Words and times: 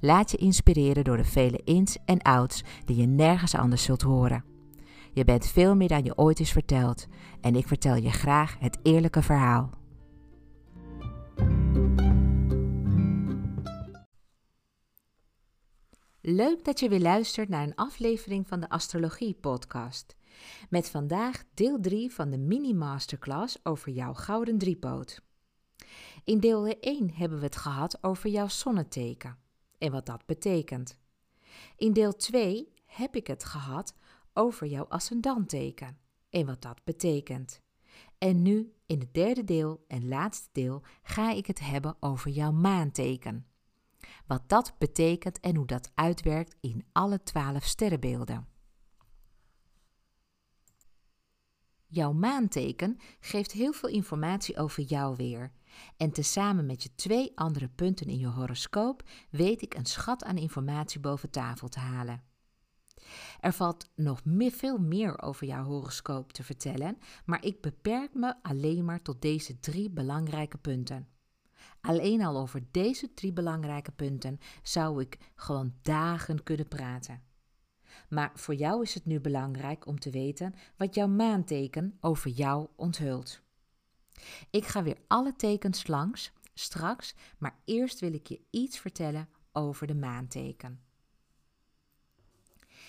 Laat 0.00 0.30
je 0.30 0.36
inspireren 0.36 1.04
door 1.04 1.16
de 1.16 1.24
vele 1.24 1.60
ins 1.64 1.98
en 2.04 2.22
outs 2.22 2.62
die 2.84 2.96
je 2.96 3.06
nergens 3.06 3.54
anders 3.54 3.82
zult 3.82 4.02
horen. 4.02 4.44
Je 5.12 5.24
bent 5.24 5.46
veel 5.46 5.76
meer 5.76 5.88
dan 5.88 6.04
je 6.04 6.18
ooit 6.18 6.40
is 6.40 6.52
verteld 6.52 7.06
en 7.40 7.54
ik 7.56 7.66
vertel 7.66 7.94
je 7.94 8.10
graag 8.10 8.56
het 8.58 8.78
eerlijke 8.82 9.22
verhaal. 9.22 9.70
Leuk 16.20 16.64
dat 16.64 16.80
je 16.80 16.88
weer 16.88 17.00
luistert 17.00 17.48
naar 17.48 17.62
een 17.62 17.74
aflevering 17.74 18.48
van 18.48 18.60
de 18.60 18.68
Astrologie 18.68 19.34
Podcast. 19.34 20.16
Met 20.70 20.90
vandaag 20.90 21.44
deel 21.54 21.80
3 21.80 22.12
van 22.12 22.30
de 22.30 22.38
mini-masterclass 22.38 23.58
over 23.62 23.92
jouw 23.92 24.12
gouden 24.14 24.58
driepoot. 24.58 25.22
In 26.24 26.40
deel 26.40 26.66
1 26.66 27.10
hebben 27.14 27.38
we 27.38 27.44
het 27.44 27.56
gehad 27.56 27.98
over 28.00 28.30
jouw 28.30 28.48
zonneteken 28.48 29.44
en 29.78 29.92
wat 29.92 30.06
dat 30.06 30.26
betekent. 30.26 30.98
In 31.76 31.92
deel 31.92 32.16
2 32.16 32.72
heb 32.86 33.16
ik 33.16 33.26
het 33.26 33.44
gehad 33.44 33.94
over 34.32 34.66
jouw 34.66 34.84
ascendanteken 34.88 35.98
en 36.30 36.46
wat 36.46 36.62
dat 36.62 36.84
betekent. 36.84 37.62
En 38.18 38.42
nu, 38.42 38.72
in 38.86 38.98
het 38.98 39.14
derde 39.14 39.44
deel 39.44 39.84
en 39.88 40.08
laatste 40.08 40.48
deel, 40.52 40.82
ga 41.02 41.32
ik 41.32 41.46
het 41.46 41.60
hebben 41.60 41.96
over 42.00 42.30
jouw 42.30 42.52
maanteken. 42.52 43.46
Wat 44.26 44.48
dat 44.48 44.74
betekent 44.78 45.40
en 45.40 45.56
hoe 45.56 45.66
dat 45.66 45.90
uitwerkt 45.94 46.56
in 46.60 46.86
alle 46.92 47.22
twaalf 47.22 47.64
sterrenbeelden. 47.64 48.55
Jouw 51.86 52.12
maanteken 52.12 52.98
geeft 53.20 53.52
heel 53.52 53.72
veel 53.72 53.88
informatie 53.88 54.58
over 54.58 54.82
jou 54.82 55.16
weer. 55.16 55.52
En 55.96 56.12
tezamen 56.12 56.66
met 56.66 56.82
je 56.82 56.94
twee 56.94 57.32
andere 57.34 57.68
punten 57.68 58.06
in 58.06 58.18
je 58.18 58.26
horoscoop 58.26 59.02
weet 59.30 59.62
ik 59.62 59.74
een 59.74 59.86
schat 59.86 60.24
aan 60.24 60.36
informatie 60.36 61.00
boven 61.00 61.30
tafel 61.30 61.68
te 61.68 61.78
halen. 61.78 62.22
Er 63.40 63.52
valt 63.52 63.90
nog 63.94 64.20
veel 64.36 64.78
meer 64.78 65.22
over 65.22 65.46
jouw 65.46 65.64
horoscoop 65.64 66.32
te 66.32 66.42
vertellen, 66.42 66.98
maar 67.24 67.44
ik 67.44 67.60
beperk 67.60 68.14
me 68.14 68.34
alleen 68.42 68.84
maar 68.84 69.02
tot 69.02 69.22
deze 69.22 69.60
drie 69.60 69.90
belangrijke 69.90 70.58
punten. 70.58 71.08
Alleen 71.80 72.24
al 72.24 72.36
over 72.38 72.62
deze 72.70 73.14
drie 73.14 73.32
belangrijke 73.32 73.92
punten 73.92 74.38
zou 74.62 75.00
ik 75.00 75.18
gewoon 75.34 75.74
dagen 75.82 76.42
kunnen 76.42 76.68
praten. 76.68 77.25
Maar 78.08 78.30
voor 78.34 78.54
jou 78.54 78.82
is 78.82 78.94
het 78.94 79.04
nu 79.04 79.20
belangrijk 79.20 79.86
om 79.86 79.98
te 79.98 80.10
weten 80.10 80.54
wat 80.76 80.94
jouw 80.94 81.08
maanteken 81.08 81.96
over 82.00 82.30
jou 82.30 82.68
onthult. 82.76 83.40
Ik 84.50 84.64
ga 84.64 84.82
weer 84.82 84.98
alle 85.06 85.36
tekens 85.36 85.86
langs 85.86 86.32
straks, 86.54 87.14
maar 87.38 87.58
eerst 87.64 88.00
wil 88.00 88.12
ik 88.12 88.26
je 88.26 88.40
iets 88.50 88.78
vertellen 88.78 89.28
over 89.52 89.86
de 89.86 89.94
maanteken. 89.94 90.80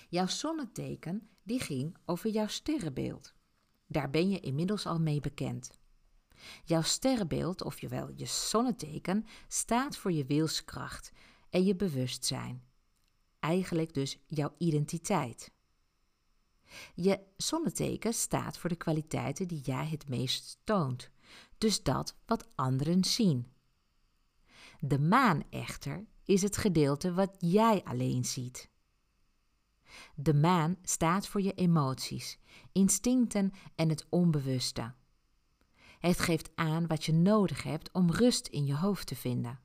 Jouw 0.08 0.26
zonneteken 0.26 1.28
die 1.42 1.60
ging 1.60 1.96
over 2.04 2.30
jouw 2.30 2.46
sterrenbeeld. 2.46 3.34
Daar 3.86 4.10
ben 4.10 4.30
je 4.30 4.40
inmiddels 4.40 4.86
al 4.86 5.00
mee 5.00 5.20
bekend. 5.20 5.70
Jouw 6.64 6.82
sterrenbeeld, 6.82 7.62
of 7.62 7.80
jawel 7.80 8.10
je 8.16 8.26
zonneteken, 8.26 9.26
staat 9.48 9.96
voor 9.96 10.12
je 10.12 10.24
wilskracht 10.24 11.12
en 11.50 11.64
je 11.64 11.76
bewustzijn. 11.76 12.67
Eigenlijk 13.40 13.94
dus 13.94 14.18
jouw 14.26 14.54
identiteit. 14.58 15.50
Je 16.94 17.20
zonneteken 17.36 18.12
staat 18.12 18.58
voor 18.58 18.70
de 18.70 18.76
kwaliteiten 18.76 19.48
die 19.48 19.60
jij 19.60 19.86
het 19.86 20.08
meest 20.08 20.58
toont, 20.64 21.10
dus 21.58 21.82
dat 21.82 22.16
wat 22.26 22.48
anderen 22.54 23.04
zien. 23.04 23.52
De 24.78 24.98
maan 24.98 25.42
echter 25.50 26.06
is 26.24 26.42
het 26.42 26.56
gedeelte 26.56 27.12
wat 27.12 27.36
jij 27.38 27.84
alleen 27.84 28.24
ziet. 28.24 28.70
De 30.14 30.34
maan 30.34 30.76
staat 30.82 31.26
voor 31.26 31.42
je 31.42 31.54
emoties, 31.54 32.38
instincten 32.72 33.52
en 33.74 33.88
het 33.88 34.06
onbewuste. 34.08 34.94
Het 35.98 36.18
geeft 36.18 36.50
aan 36.54 36.86
wat 36.86 37.04
je 37.04 37.12
nodig 37.12 37.62
hebt 37.62 37.92
om 37.92 38.10
rust 38.10 38.46
in 38.46 38.66
je 38.66 38.76
hoofd 38.76 39.06
te 39.06 39.16
vinden. 39.16 39.60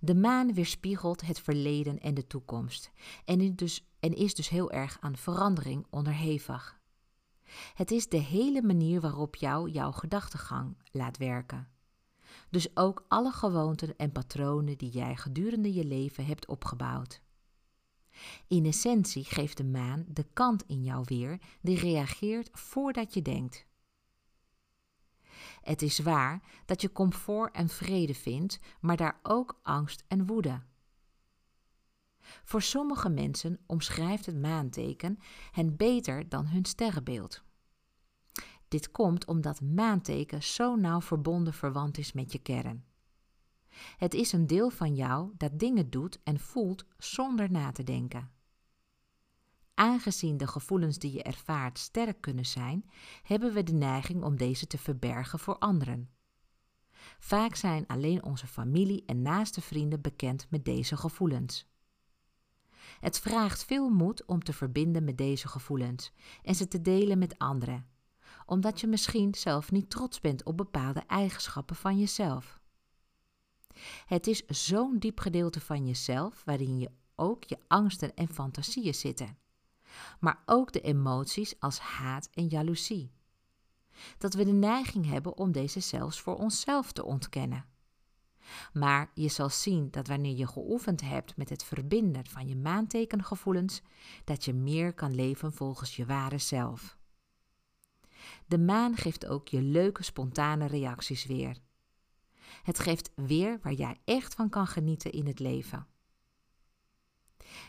De 0.00 0.14
maan 0.14 0.54
weerspiegelt 0.54 1.26
het 1.26 1.40
verleden 1.40 2.00
en 2.00 2.14
de 2.14 2.26
toekomst 2.26 2.90
en 3.24 3.40
is 3.40 3.50
dus, 3.54 3.84
en 4.00 4.14
is 4.14 4.34
dus 4.34 4.48
heel 4.48 4.70
erg 4.70 4.96
aan 5.00 5.16
verandering 5.16 5.86
onderhevig. 5.90 6.80
Het 7.74 7.90
is 7.90 8.08
de 8.08 8.20
hele 8.20 8.62
manier 8.62 9.00
waarop 9.00 9.36
jou 9.36 9.70
jouw 9.70 9.92
gedachtegang 9.92 10.76
laat 10.92 11.16
werken. 11.16 11.68
Dus 12.50 12.76
ook 12.76 13.04
alle 13.08 13.30
gewoonten 13.32 13.96
en 13.96 14.12
patronen 14.12 14.78
die 14.78 14.90
jij 14.90 15.16
gedurende 15.16 15.72
je 15.72 15.84
leven 15.84 16.26
hebt 16.26 16.46
opgebouwd. 16.46 17.20
In 18.46 18.66
essentie 18.66 19.24
geeft 19.24 19.56
de 19.56 19.64
maan 19.64 20.04
de 20.08 20.26
kant 20.32 20.64
in 20.66 20.82
jou 20.82 21.04
weer 21.04 21.38
die 21.60 21.78
reageert 21.78 22.50
voordat 22.52 23.14
je 23.14 23.22
denkt. 23.22 23.66
Het 25.68 25.82
is 25.82 25.98
waar 25.98 26.42
dat 26.64 26.80
je 26.80 26.92
comfort 26.92 27.54
en 27.54 27.68
vrede 27.68 28.14
vindt, 28.14 28.58
maar 28.80 28.96
daar 28.96 29.18
ook 29.22 29.60
angst 29.62 30.04
en 30.06 30.26
woede. 30.26 30.62
Voor 32.20 32.62
sommige 32.62 33.08
mensen 33.08 33.58
omschrijft 33.66 34.26
het 34.26 34.40
maanteken 34.40 35.18
hen 35.50 35.76
beter 35.76 36.28
dan 36.28 36.46
hun 36.46 36.64
sterrenbeeld. 36.64 37.42
Dit 38.68 38.90
komt 38.90 39.26
omdat 39.26 39.60
maanteken 39.60 40.42
zo 40.42 40.76
nauw 40.76 41.00
verbonden 41.00 41.54
verwant 41.54 41.98
is 41.98 42.12
met 42.12 42.32
je 42.32 42.38
kern. 42.38 42.84
Het 43.96 44.14
is 44.14 44.32
een 44.32 44.46
deel 44.46 44.70
van 44.70 44.94
jou 44.94 45.32
dat 45.36 45.58
dingen 45.58 45.90
doet 45.90 46.18
en 46.22 46.40
voelt 46.40 46.84
zonder 46.98 47.50
na 47.50 47.72
te 47.72 47.82
denken. 47.82 48.30
Aangezien 49.78 50.36
de 50.36 50.46
gevoelens 50.46 50.98
die 50.98 51.12
je 51.12 51.22
ervaart 51.22 51.78
sterk 51.78 52.20
kunnen 52.20 52.46
zijn, 52.46 52.90
hebben 53.22 53.52
we 53.52 53.62
de 53.62 53.72
neiging 53.72 54.22
om 54.22 54.36
deze 54.36 54.66
te 54.66 54.78
verbergen 54.78 55.38
voor 55.38 55.58
anderen. 55.58 56.10
Vaak 57.18 57.54
zijn 57.54 57.86
alleen 57.86 58.24
onze 58.24 58.46
familie 58.46 59.02
en 59.06 59.22
naaste 59.22 59.60
vrienden 59.60 60.00
bekend 60.00 60.46
met 60.50 60.64
deze 60.64 60.96
gevoelens. 60.96 61.66
Het 63.00 63.18
vraagt 63.18 63.64
veel 63.64 63.88
moed 63.88 64.24
om 64.24 64.44
te 64.44 64.52
verbinden 64.52 65.04
met 65.04 65.18
deze 65.18 65.48
gevoelens 65.48 66.12
en 66.42 66.54
ze 66.54 66.68
te 66.68 66.80
delen 66.80 67.18
met 67.18 67.38
anderen, 67.38 67.86
omdat 68.46 68.80
je 68.80 68.86
misschien 68.86 69.34
zelf 69.34 69.70
niet 69.70 69.90
trots 69.90 70.20
bent 70.20 70.44
op 70.44 70.56
bepaalde 70.56 71.02
eigenschappen 71.06 71.76
van 71.76 71.98
jezelf. 71.98 72.60
Het 74.06 74.26
is 74.26 74.46
zo'n 74.46 74.98
diep 74.98 75.20
gedeelte 75.20 75.60
van 75.60 75.86
jezelf 75.86 76.44
waarin 76.44 76.78
je 76.78 76.90
ook 77.14 77.44
je 77.44 77.58
angsten 77.68 78.14
en 78.14 78.28
fantasieën 78.28 78.94
zitten, 78.94 79.36
maar 80.20 80.42
ook 80.46 80.72
de 80.72 80.80
emoties 80.80 81.60
als 81.60 81.78
haat 81.78 82.28
en 82.32 82.46
jaloezie. 82.46 83.12
Dat 84.18 84.34
we 84.34 84.44
de 84.44 84.52
neiging 84.52 85.06
hebben 85.06 85.36
om 85.36 85.52
deze 85.52 85.80
zelfs 85.80 86.20
voor 86.20 86.36
onszelf 86.36 86.92
te 86.92 87.04
ontkennen. 87.04 87.64
Maar 88.72 89.10
je 89.14 89.28
zal 89.28 89.50
zien 89.50 89.90
dat 89.90 90.06
wanneer 90.06 90.36
je 90.36 90.46
geoefend 90.46 91.00
hebt 91.00 91.36
met 91.36 91.48
het 91.48 91.64
verbinden 91.64 92.26
van 92.26 92.48
je 92.48 92.56
maantekengevoelens, 92.56 93.82
dat 94.24 94.44
je 94.44 94.54
meer 94.54 94.94
kan 94.94 95.14
leven 95.14 95.52
volgens 95.52 95.96
je 95.96 96.06
ware 96.06 96.38
zelf. 96.38 96.96
De 98.46 98.58
maan 98.58 98.96
geeft 98.96 99.26
ook 99.26 99.48
je 99.48 99.62
leuke 99.62 100.02
spontane 100.02 100.66
reacties 100.66 101.26
weer. 101.26 101.56
Het 102.62 102.78
geeft 102.78 103.10
weer 103.14 103.58
waar 103.62 103.72
jij 103.72 103.96
echt 104.04 104.34
van 104.34 104.48
kan 104.48 104.66
genieten 104.66 105.12
in 105.12 105.26
het 105.26 105.38
leven. 105.38 105.86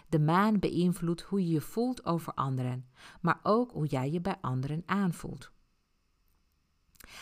De 0.10 0.20
maan 0.20 0.60
beïnvloedt 0.60 1.22
hoe 1.22 1.42
je 1.42 1.50
je 1.50 1.62
voelt 1.62 2.06
over 2.06 2.34
anderen, 2.34 2.90
maar 3.22 3.40
ook 3.44 3.72
hoe 3.72 3.86
jij 3.86 4.12
je 4.12 4.22
bij 4.22 4.38
anderen 4.42 4.84
aanvoelt. 4.86 5.52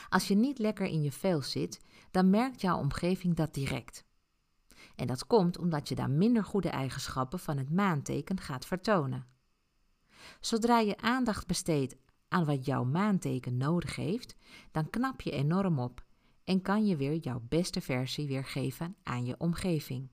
Als 0.09 0.27
je 0.27 0.35
niet 0.35 0.59
lekker 0.59 0.85
in 0.85 1.01
je 1.01 1.11
vel 1.11 1.41
zit, 1.41 1.81
dan 2.11 2.29
merkt 2.29 2.61
jouw 2.61 2.77
omgeving 2.77 3.35
dat 3.35 3.53
direct. 3.53 4.05
En 4.95 5.07
dat 5.07 5.27
komt 5.27 5.57
omdat 5.57 5.89
je 5.89 5.95
dan 5.95 6.17
minder 6.17 6.43
goede 6.43 6.69
eigenschappen 6.69 7.39
van 7.39 7.57
het 7.57 7.69
maanteken 7.69 8.39
gaat 8.39 8.65
vertonen. 8.65 9.27
Zodra 10.39 10.79
je 10.79 10.97
aandacht 10.97 11.47
besteedt 11.47 11.95
aan 12.27 12.45
wat 12.45 12.65
jouw 12.65 12.83
maanteken 12.83 13.57
nodig 13.57 13.95
heeft, 13.95 14.35
dan 14.71 14.89
knap 14.89 15.21
je 15.21 15.31
enorm 15.31 15.79
op 15.79 16.05
en 16.43 16.61
kan 16.61 16.85
je 16.85 16.95
weer 16.95 17.15
jouw 17.15 17.41
beste 17.49 17.81
versie 17.81 18.27
weergeven 18.27 18.95
aan 19.03 19.25
je 19.25 19.35
omgeving. 19.37 20.09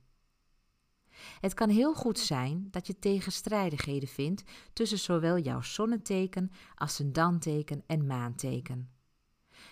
Het 1.39 1.53
kan 1.53 1.69
heel 1.69 1.93
goed 1.93 2.19
zijn 2.19 2.67
dat 2.71 2.87
je 2.87 2.99
tegenstrijdigheden 2.99 4.09
vindt 4.09 4.43
tussen 4.73 4.99
zowel 4.99 5.37
jouw 5.37 5.61
zonneteken, 5.61 6.51
ascendanteken 6.75 7.83
en 7.87 8.05
maanteken. 8.05 8.89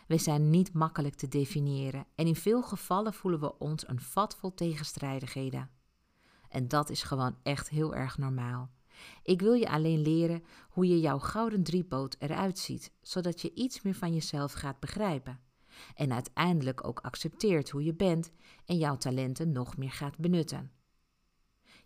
We 0.07 0.17
zijn 0.17 0.49
niet 0.49 0.73
makkelijk 0.73 1.15
te 1.15 1.27
definiëren 1.27 2.05
en 2.15 2.27
in 2.27 2.35
veel 2.35 2.63
gevallen 2.63 3.13
voelen 3.13 3.39
we 3.39 3.57
ons 3.57 3.87
een 3.87 4.01
vat 4.01 4.35
vol 4.35 4.53
tegenstrijdigheden. 4.53 5.69
En 6.49 6.67
dat 6.67 6.89
is 6.89 7.03
gewoon 7.03 7.35
echt 7.43 7.69
heel 7.69 7.95
erg 7.95 8.17
normaal. 8.17 8.69
Ik 9.23 9.41
wil 9.41 9.53
je 9.53 9.69
alleen 9.69 10.01
leren 10.01 10.43
hoe 10.69 10.87
je 10.87 10.99
jouw 10.99 11.19
gouden 11.19 11.63
driepoot 11.63 12.15
eruit 12.19 12.59
ziet, 12.59 12.91
zodat 13.01 13.41
je 13.41 13.53
iets 13.53 13.81
meer 13.81 13.95
van 13.95 14.13
jezelf 14.13 14.53
gaat 14.53 14.79
begrijpen. 14.79 15.39
En 15.95 16.13
uiteindelijk 16.13 16.87
ook 16.87 16.99
accepteert 16.99 17.69
hoe 17.69 17.83
je 17.83 17.93
bent 17.93 18.31
en 18.65 18.77
jouw 18.77 18.97
talenten 18.97 19.51
nog 19.51 19.77
meer 19.77 19.91
gaat 19.91 20.17
benutten. 20.17 20.71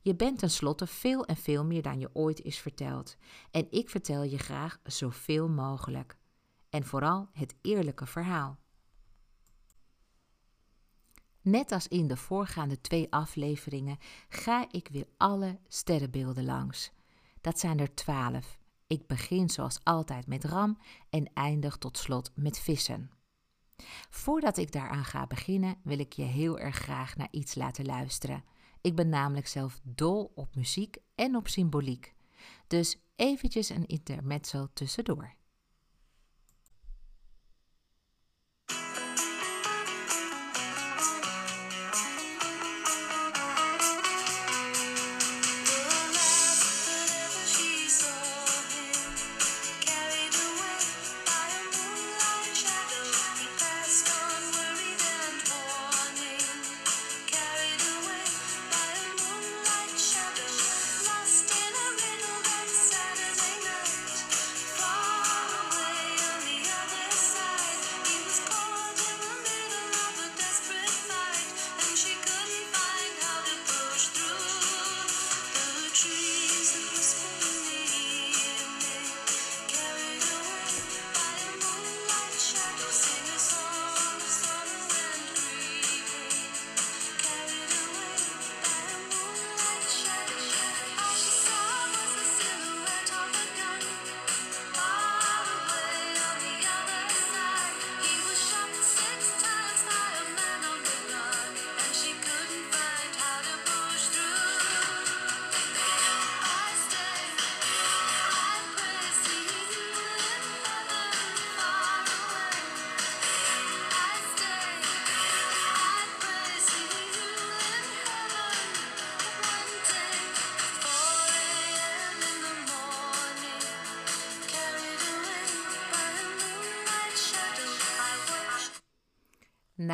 Je 0.07 0.15
bent 0.15 0.39
tenslotte 0.39 0.87
veel 0.87 1.25
en 1.25 1.35
veel 1.35 1.65
meer 1.65 1.81
dan 1.81 1.99
je 1.99 2.09
ooit 2.13 2.41
is 2.41 2.59
verteld. 2.59 3.17
En 3.51 3.67
ik 3.69 3.89
vertel 3.89 4.23
je 4.23 4.37
graag 4.37 4.79
zoveel 4.83 5.49
mogelijk 5.49 6.17
en 6.69 6.85
vooral 6.85 7.29
het 7.33 7.55
eerlijke 7.61 8.05
verhaal. 8.05 8.57
Net 11.41 11.71
als 11.71 11.87
in 11.87 12.07
de 12.07 12.17
voorgaande 12.17 12.81
twee 12.81 13.11
afleveringen 13.11 13.97
ga 14.29 14.67
ik 14.71 14.87
weer 14.91 15.07
alle 15.17 15.59
sterrenbeelden 15.67 16.45
langs. 16.45 16.91
Dat 17.41 17.59
zijn 17.59 17.79
er 17.79 17.93
twaalf. 17.93 18.57
Ik 18.87 19.07
begin 19.07 19.49
zoals 19.49 19.79
altijd 19.83 20.27
met 20.27 20.43
ram 20.43 20.77
en 21.09 21.33
eindig 21.33 21.77
tot 21.77 21.97
slot 21.97 22.31
met 22.35 22.59
vissen. 22.59 23.11
Voordat 24.09 24.57
ik 24.57 24.71
daaraan 24.71 25.05
ga 25.05 25.27
beginnen, 25.27 25.77
wil 25.83 25.99
ik 25.99 26.13
je 26.13 26.23
heel 26.23 26.59
erg 26.59 26.75
graag 26.75 27.15
naar 27.15 27.29
iets 27.31 27.55
laten 27.55 27.85
luisteren. 27.85 28.43
Ik 28.87 28.95
ben 28.95 29.09
namelijk 29.09 29.47
zelf 29.47 29.79
dol 29.83 30.31
op 30.35 30.55
muziek 30.55 30.97
en 31.15 31.35
op 31.35 31.47
symboliek. 31.47 32.15
Dus 32.67 32.99
eventjes 33.15 33.69
een 33.69 33.85
intermezzo 33.85 34.67
tussendoor. 34.73 35.36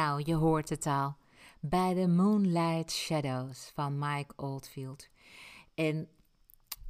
Je 0.03 0.35
hoort 0.35 0.69
het 0.69 0.85
al. 0.85 1.15
By 1.59 1.93
the 1.93 2.07
Moonlight 2.07 2.91
Shadows 2.91 3.71
van 3.73 3.99
Mike 3.99 4.33
Oldfield. 4.35 5.07
En 5.75 6.07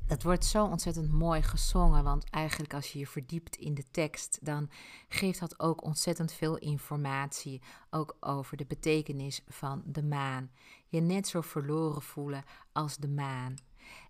het 0.05 0.23
wordt 0.23 0.45
zo 0.45 0.65
ontzettend 0.65 1.11
mooi 1.11 1.41
gezongen, 1.41 2.03
want 2.03 2.29
eigenlijk 2.29 2.73
als 2.73 2.91
je 2.91 2.99
je 2.99 3.07
verdiept 3.07 3.55
in 3.55 3.73
de 3.73 3.83
tekst, 3.91 4.39
dan 4.41 4.69
geeft 5.07 5.39
dat 5.39 5.59
ook 5.59 5.83
ontzettend 5.83 6.31
veel 6.31 6.57
informatie, 6.57 7.61
ook 7.89 8.17
over 8.19 8.57
de 8.57 8.65
betekenis 8.65 9.41
van 9.47 9.83
de 9.85 10.03
maan. 10.03 10.51
Je 10.87 10.99
net 10.99 11.27
zo 11.27 11.41
verloren 11.41 12.01
voelen 12.01 12.43
als 12.71 12.97
de 12.97 13.09
maan. 13.09 13.55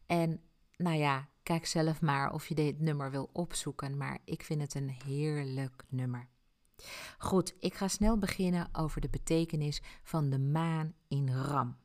En 0.05 0.41
nou 0.77 0.98
ja, 0.98 1.27
kijk 1.43 1.65
zelf 1.65 2.01
maar 2.01 2.33
of 2.33 2.48
je 2.48 2.55
dit 2.55 2.79
nummer 2.79 3.12
wil 3.12 3.29
opzoeken, 3.33 3.98
maar 3.98 4.19
ik 4.25 4.43
vind 4.43 4.62
het 4.62 4.75
een 4.75 4.89
heerlijk 5.05 5.83
nummer. 5.89 6.31
Goed, 7.17 7.55
ik 7.59 7.73
ga 7.73 7.87
snel 7.87 8.17
beginnen 8.17 8.69
over 8.71 9.01
de 9.01 9.09
betekenis 9.09 9.81
van 10.03 10.29
de 10.29 10.39
maan 10.39 10.93
in 11.07 11.33
Ram. 11.33 11.77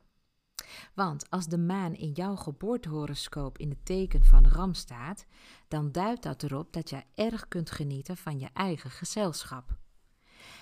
Want 0.93 1.29
als 1.29 1.47
de 1.47 1.57
maan 1.57 1.95
in 1.95 2.11
jouw 2.11 2.35
geboortehoroscoop 2.35 3.57
in 3.57 3.69
het 3.69 3.85
teken 3.85 4.23
van 4.23 4.47
Ram 4.47 4.73
staat, 4.73 5.25
dan 5.67 5.91
duidt 5.91 6.23
dat 6.23 6.43
erop 6.43 6.73
dat 6.73 6.89
je 6.89 7.03
erg 7.15 7.47
kunt 7.47 7.71
genieten 7.71 8.17
van 8.17 8.39
je 8.39 8.49
eigen 8.53 8.89
gezelschap. 8.91 9.77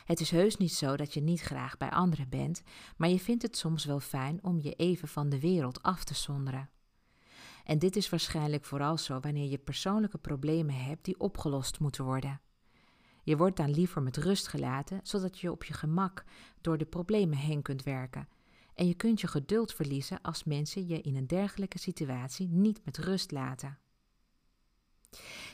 Het 0.06 0.20
is 0.20 0.32
heus 0.32 0.58
niet 0.58 0.74
zo 0.74 0.96
dat 0.96 1.14
je 1.14 1.22
niet 1.22 1.42
graag 1.42 1.78
bij 1.78 1.90
anderen 1.90 2.30
bent, 2.30 2.62
maar 2.98 3.10
je 3.10 3.20
vindt 3.20 3.44
het 3.44 3.58
soms 3.58 3.86
wel 3.86 4.00
fijn 4.00 4.44
om 4.44 4.60
je 4.62 4.74
even 4.74 5.08
van 5.08 5.30
de 5.30 5.40
wereld 5.40 5.84
af 5.84 6.04
te 6.04 6.14
zonderen. 6.14 6.70
En 7.64 7.80
dit 7.80 7.96
is 7.96 8.10
waarschijnlijk 8.10 8.66
vooral 8.66 8.98
zo 8.98 9.20
wanneer 9.20 9.50
je 9.50 9.58
persoonlijke 9.58 10.18
problemen 10.18 10.76
hebt 10.76 11.06
die 11.06 11.20
opgelost 11.20 11.80
moeten 11.80 12.06
worden. 12.06 12.42
Je 13.28 13.38
wordt 13.38 13.58
dan 13.58 13.70
liever 13.70 14.02
met 14.02 14.18
rust 14.18 14.48
gelaten, 14.48 15.00
zodat 15.04 15.40
je 15.40 15.52
op 15.52 15.64
je 15.64 15.74
gemak 15.74 16.24
door 16.62 16.78
de 16.78 16.86
problemen 16.86 17.38
heen 17.38 17.62
kunt 17.62 17.84
werken. 17.84 18.28
En 18.74 18.88
je 18.88 18.94
kunt 18.94 19.22
je 19.22 19.28
geduld 19.28 19.74
verliezen 19.74 20.22
als 20.22 20.44
mensen 20.44 20.88
je 20.88 21.02
in 21.02 21.16
een 21.16 21.28
dergelijke 21.28 21.80
situatie 21.80 22.48
niet 22.48 22.86
met 22.86 22.98
rust 22.98 23.32
laten. 23.32 23.78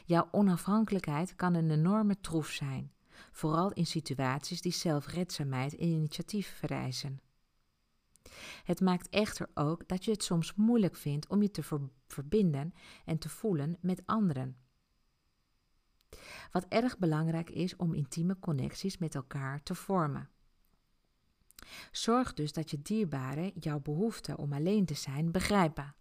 Jouw 0.06 0.28
onafhankelijkheid 0.32 1.36
kan 1.36 1.54
een 1.54 1.72
enorme 1.72 2.20
troef 2.20 2.50
zijn, 2.50 2.92
vooral 3.32 3.72
in 3.72 3.86
situaties 3.86 4.62
die 4.62 4.72
zelfredzaamheid 4.72 5.76
en 5.76 5.88
initiatief 5.88 6.56
vereisen. 6.58 7.22
Het 8.64 8.82
maakt 8.82 9.10
echter 9.10 9.50
ook 9.54 9.88
dat 9.88 10.06
je 10.06 10.12
het 10.12 10.24
soms 10.24 10.56
moeilijk 10.56 10.96
vindt 10.96 11.28
om 11.28 11.42
je 11.42 11.52
te 11.52 11.64
verbinden 12.08 12.74
en 13.06 13.18
te 13.18 13.30
voelen 13.30 13.78
met 13.82 14.02
anderen. 14.06 14.63
Wat 16.52 16.66
erg 16.70 16.98
belangrijk 16.98 17.50
is 17.50 17.76
om 17.76 17.94
intieme 17.94 18.40
connecties 18.40 18.98
met 18.98 19.16
elkaar 19.16 19.64
te 19.64 19.76
vormen. 19.76 20.30
Zorg 21.92 22.34
dus 22.34 22.54
dat 22.54 22.72
je 22.72 22.82
dierbaren 22.82 23.52
jouw 23.60 23.80
behoefte 23.80 24.38
om 24.38 24.54
alleen 24.54 24.86
te 24.86 24.94
zijn 24.94 25.32
begrijpen, 25.32 25.96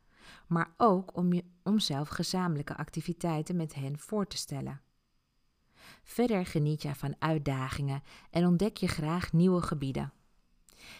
maar 0.47 0.75
ook 0.77 1.17
om, 1.17 1.33
je, 1.33 1.45
om 1.63 1.79
zelf 1.79 2.09
gezamenlijke 2.09 2.77
activiteiten 2.77 3.57
met 3.57 3.75
hen 3.75 3.99
voor 3.99 4.27
te 4.27 4.37
stellen. 4.37 4.81
Verder 6.03 6.47
geniet 6.47 6.83
je 6.83 6.95
van 6.95 7.15
uitdagingen 7.19 8.03
en 8.31 8.47
ontdek 8.47 8.77
je 8.77 8.89
graag 8.89 9.33
nieuwe 9.33 9.63
gebieden. 9.63 10.13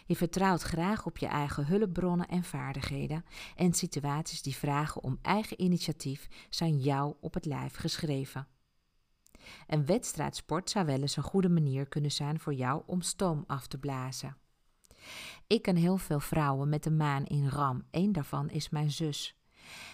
Je 0.05 0.15
vertrouwt 0.15 0.61
graag 0.61 1.05
op 1.05 1.17
je 1.17 1.27
eigen 1.27 1.65
hulpbronnen 1.65 2.27
en 2.27 2.43
vaardigheden 2.43 3.25
en 3.55 3.73
situaties 3.73 4.41
die 4.41 4.55
vragen 4.55 5.03
om 5.03 5.19
eigen 5.21 5.61
initiatief 5.61 6.27
zijn 6.49 6.79
jou 6.79 7.15
op 7.19 7.33
het 7.33 7.45
lijf 7.45 7.75
geschreven. 7.75 8.47
Een 9.67 9.85
wedstrijdsport 9.85 10.69
zou 10.69 10.85
wel 10.85 11.01
eens 11.01 11.17
een 11.17 11.23
goede 11.23 11.49
manier 11.49 11.87
kunnen 11.87 12.11
zijn 12.11 12.39
voor 12.39 12.53
jou 12.53 12.83
om 12.85 13.01
stoom 13.01 13.43
af 13.47 13.67
te 13.67 13.77
blazen. 13.77 14.37
Ik 15.47 15.61
ken 15.61 15.75
heel 15.75 15.97
veel 15.97 16.19
vrouwen 16.19 16.69
met 16.69 16.83
de 16.83 16.91
maan 16.91 17.25
in 17.25 17.47
ram. 17.47 17.83
Eén 17.91 18.11
daarvan 18.11 18.49
is 18.49 18.69
mijn 18.69 18.91
zus. 18.91 19.37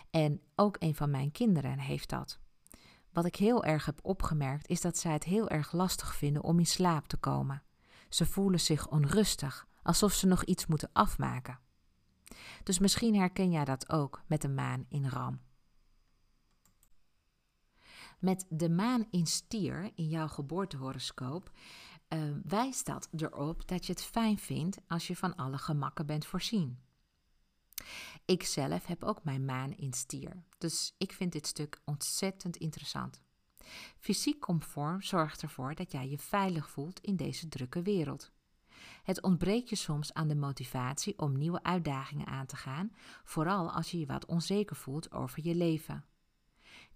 En 0.10 0.41
ook 0.55 0.75
een 0.79 0.96
van 0.96 1.10
mijn 1.10 1.31
kinderen 1.31 1.79
heeft 1.79 2.10
dat. 2.10 2.39
Wat 3.12 3.25
ik 3.25 3.36
heel 3.36 3.63
erg 3.63 3.86
heb 3.86 4.00
opgemerkt 4.01 4.67
is 4.67 4.81
dat 4.81 4.98
zij 4.98 5.13
het 5.13 5.24
heel 5.24 5.50
erg 5.50 5.72
lastig 5.72 6.15
vinden 6.15 6.43
om 6.43 6.60
in 6.60 6.65
slaap 6.65 7.08
te 7.08 7.17
komen. 7.17 7.63
Ze 8.10 8.25
voelen 8.25 8.60
zich 8.60 8.88
onrustig, 8.88 9.67
alsof 9.84 10.13
ze 10.13 10.27
nog 10.27 10.43
iets 10.43 10.65
moeten 10.65 10.89
afmaken. 10.93 11.60
Dus 12.63 12.79
misschien 12.79 13.15
herken 13.15 13.51
jij 13.51 13.65
dat 13.65 13.89
ook 13.89 14.22
met 14.27 14.41
de 14.41 14.50
maan 14.50 14.86
in 14.89 15.08
ram. 15.08 15.39
Met 18.20 18.46
de 18.50 18.70
maan 18.70 19.08
in 19.10 19.26
stier 19.26 19.92
in 19.96 20.08
jouw 20.10 20.28
geboortehoroscoop 20.28 21.52
uh, 22.10 22.20
wijst 22.44 22.86
dat 22.86 23.10
erop 23.16 23.68
dat 23.68 23.86
je 23.86 23.92
het 23.92 24.04
fijn 24.04 24.38
vindt 24.38 24.78
als 24.88 25.08
je 25.08 25.16
van 25.16 25.36
alle 25.36 25.58
gemakken 25.58 26.06
bent 26.06 26.26
voorzien. 26.26 26.80
Ik 28.26 28.44
zelf 28.44 28.86
heb 28.86 29.04
ook 29.04 29.24
mijn 29.24 29.46
maan 29.46 29.74
in 29.78 29.94
stier, 29.94 30.44
dus 30.58 30.94
ik 30.98 31.12
vind 31.12 31.32
dit 31.32 31.48
stuk 31.48 31.82
ontzettend 31.86 32.58
interessant. 32.58 33.22
Fysiek 33.98 34.40
comfort 34.40 35.06
zorgt 35.06 35.42
ervoor 35.42 35.76
dat 35.76 35.92
jij 35.92 36.10
je 36.10 36.18
veilig 36.18 36.70
voelt 36.70 37.00
in 37.00 37.16
deze 37.16 37.48
drukke 37.48 37.82
wereld. 37.82 38.32
Het 39.04 39.22
ontbreekt 39.22 39.70
je 39.70 39.76
soms 39.76 40.14
aan 40.14 40.28
de 40.28 40.36
motivatie 40.36 41.20
om 41.20 41.38
nieuwe 41.38 41.64
uitdagingen 41.64 42.28
aan 42.28 42.46
te 42.46 42.56
gaan, 42.56 42.92
vooral 43.24 43.72
als 43.72 43.92
je 43.92 44.00
je 44.00 44.06
wat 44.06 44.26
onzeker 44.26 44.76
voelt 44.76 45.12
over 45.12 45.48
je 45.48 45.56
leven. 45.56 46.06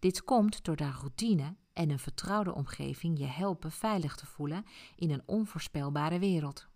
Dit 0.04 0.24
komt 0.24 0.64
doordat 0.64 0.94
routine 0.94 1.56
en 1.74 1.90
een 1.90 2.00
vertrouwde 2.00 2.54
omgeving 2.54 3.20
je 3.20 3.26
helpen 3.26 3.72
veilig 3.72 4.16
te 4.16 4.26
voelen 4.26 4.66
in 4.96 5.12
een 5.12 5.24
onvoorspelbare 5.26 6.20
wereld. 6.20 6.68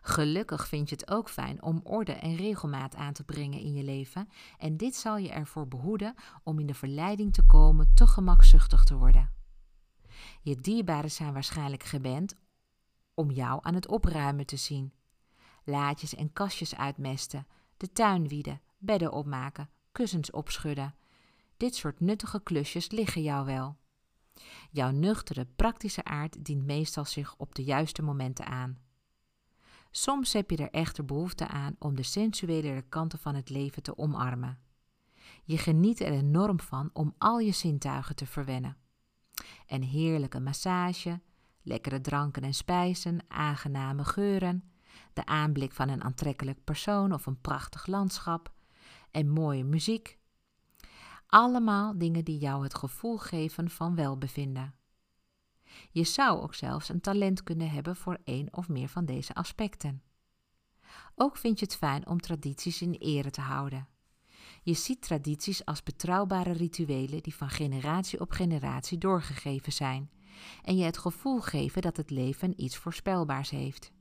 Gelukkig 0.00 0.68
vind 0.68 0.88
je 0.88 0.94
het 0.94 1.10
ook 1.10 1.28
fijn 1.28 1.62
om 1.62 1.80
orde 1.84 2.12
en 2.12 2.36
regelmaat 2.36 2.96
aan 2.96 3.12
te 3.12 3.24
brengen 3.24 3.60
in 3.60 3.72
je 3.72 3.82
leven 3.82 4.28
en 4.58 4.76
dit 4.76 4.94
zal 4.94 5.16
je 5.16 5.30
ervoor 5.30 5.68
behoeden 5.68 6.14
om 6.42 6.58
in 6.58 6.66
de 6.66 6.74
verleiding 6.74 7.32
te 7.32 7.46
komen 7.46 7.94
te 7.94 8.06
gemakzuchtig 8.06 8.84
te 8.84 8.96
worden. 8.96 9.30
Je 10.42 10.56
dierbaren 10.56 11.10
zijn 11.10 11.32
waarschijnlijk 11.32 11.82
gewend 11.82 12.34
om 13.14 13.30
jou 13.30 13.58
aan 13.62 13.74
het 13.74 13.88
opruimen 13.88 14.46
te 14.46 14.56
zien. 14.56 14.92
Laadjes 15.64 16.14
en 16.14 16.32
kastjes 16.32 16.76
uitmesten, 16.76 17.46
de 17.76 17.92
tuin 17.92 18.28
wieden, 18.28 18.60
bedden 18.78 19.12
opmaken, 19.12 19.70
kussens 19.92 20.30
opschudden. 20.30 20.94
Dit 21.56 21.74
soort 21.74 22.00
nuttige 22.00 22.42
klusjes 22.42 22.90
liggen 22.90 23.22
jou 23.22 23.46
wel. 23.46 23.76
Jouw 24.70 24.90
nuchtere, 24.90 25.46
praktische 25.56 26.04
aard 26.04 26.44
dient 26.44 26.64
meestal 26.64 27.04
zich 27.04 27.36
op 27.36 27.54
de 27.54 27.64
juiste 27.64 28.02
momenten 28.02 28.46
aan. 28.46 28.78
Soms 29.90 30.32
heb 30.32 30.50
je 30.50 30.56
er 30.56 30.70
echter 30.70 31.04
behoefte 31.04 31.48
aan 31.48 31.76
om 31.78 31.96
de 31.96 32.02
sensuele 32.02 32.84
kanten 32.88 33.18
van 33.18 33.34
het 33.34 33.50
leven 33.50 33.82
te 33.82 33.98
omarmen. 33.98 34.58
Je 35.44 35.58
geniet 35.58 36.00
er 36.00 36.12
enorm 36.12 36.60
van 36.60 36.90
om 36.92 37.14
al 37.18 37.38
je 37.38 37.52
zintuigen 37.52 38.16
te 38.16 38.26
verwennen. 38.26 38.76
Een 39.66 39.82
heerlijke 39.82 40.40
massage, 40.40 41.20
lekkere 41.62 42.00
dranken 42.00 42.42
en 42.42 42.54
spijzen, 42.54 43.18
aangename 43.28 44.04
geuren, 44.04 44.72
de 45.12 45.26
aanblik 45.26 45.72
van 45.72 45.88
een 45.88 46.04
aantrekkelijk 46.04 46.64
persoon 46.64 47.12
of 47.12 47.26
een 47.26 47.40
prachtig 47.40 47.86
landschap 47.86 48.52
en 49.10 49.28
mooie 49.28 49.64
muziek. 49.64 50.18
Allemaal 51.34 51.98
dingen 51.98 52.24
die 52.24 52.38
jou 52.38 52.62
het 52.62 52.74
gevoel 52.74 53.18
geven 53.18 53.70
van 53.70 53.94
welbevinden. 53.94 54.74
Je 55.90 56.04
zou 56.04 56.40
ook 56.40 56.54
zelfs 56.54 56.88
een 56.88 57.00
talent 57.00 57.42
kunnen 57.42 57.70
hebben 57.70 57.96
voor 57.96 58.18
één 58.24 58.48
of 58.50 58.68
meer 58.68 58.88
van 58.88 59.04
deze 59.04 59.34
aspecten. 59.34 60.02
Ook 61.14 61.36
vind 61.36 61.58
je 61.58 61.64
het 61.64 61.76
fijn 61.76 62.06
om 62.06 62.20
tradities 62.20 62.82
in 62.82 62.92
ere 62.92 63.30
te 63.30 63.40
houden. 63.40 63.88
Je 64.62 64.74
ziet 64.74 65.02
tradities 65.02 65.64
als 65.64 65.82
betrouwbare 65.82 66.52
rituelen 66.52 67.22
die 67.22 67.34
van 67.34 67.50
generatie 67.50 68.20
op 68.20 68.30
generatie 68.30 68.98
doorgegeven 68.98 69.72
zijn 69.72 70.10
en 70.62 70.76
je 70.76 70.84
het 70.84 70.98
gevoel 70.98 71.40
geven 71.40 71.82
dat 71.82 71.96
het 71.96 72.10
leven 72.10 72.62
iets 72.62 72.76
voorspelbaars 72.76 73.50
heeft. 73.50 73.92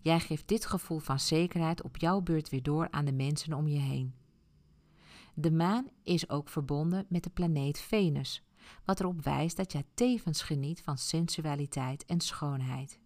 Jij 0.00 0.20
geeft 0.20 0.48
dit 0.48 0.66
gevoel 0.66 0.98
van 0.98 1.20
zekerheid 1.20 1.82
op 1.82 1.96
jouw 1.96 2.20
beurt 2.20 2.48
weer 2.48 2.62
door 2.62 2.90
aan 2.90 3.04
de 3.04 3.12
mensen 3.12 3.52
om 3.52 3.66
je 3.66 3.78
heen. 3.78 4.25
De 5.38 5.52
maan 5.52 5.88
is 6.02 6.28
ook 6.28 6.48
verbonden 6.48 7.06
met 7.08 7.24
de 7.24 7.30
planeet 7.30 7.78
Venus, 7.78 8.44
wat 8.84 9.00
erop 9.00 9.24
wijst 9.24 9.56
dat 9.56 9.72
jij 9.72 9.84
tevens 9.94 10.42
geniet 10.42 10.82
van 10.82 10.98
sensualiteit 10.98 12.04
en 12.04 12.20
schoonheid. 12.20 13.00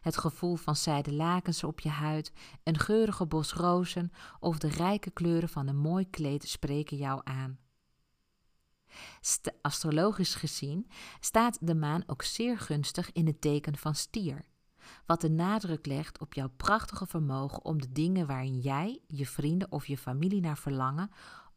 Het 0.00 0.16
gevoel 0.16 0.56
van 0.56 0.76
zijde 0.76 1.12
lakens 1.12 1.64
op 1.64 1.80
je 1.80 1.88
huid, 1.88 2.32
een 2.62 2.78
geurige 2.78 3.26
bos 3.26 3.52
rozen 3.52 4.12
of 4.40 4.58
de 4.58 4.68
rijke 4.68 5.10
kleuren 5.10 5.48
van 5.48 5.68
een 5.68 5.76
mooi 5.76 6.10
kleed 6.10 6.48
spreken 6.48 6.96
jou 6.96 7.20
aan. 7.24 7.58
astrologisch 9.60 10.34
gezien 10.34 10.90
staat 11.20 11.58
de 11.60 11.74
maan 11.74 12.02
ook 12.06 12.22
zeer 12.22 12.58
gunstig 12.58 13.12
in 13.12 13.26
het 13.26 13.40
teken 13.40 13.76
van 13.76 13.94
stier, 13.94 14.44
wat 15.06 15.20
de 15.20 15.30
nadruk 15.30 15.86
legt 15.86 16.18
op 16.18 16.34
jouw 16.34 16.50
prachtige 16.56 17.06
vermogen 17.06 17.64
om 17.64 17.80
de 17.80 17.92
dingen 17.92 18.26
waarin 18.26 18.58
jij, 18.58 19.00
je 19.06 19.26
vrienden 19.26 19.72
of 19.72 19.86
je 19.86 19.98
familie 19.98 20.40
naar 20.40 20.58
verlangen, 20.58 21.10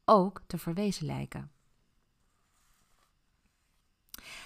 ook 0.05 0.41
te 0.47 0.57
verwezenlijken. 0.57 1.51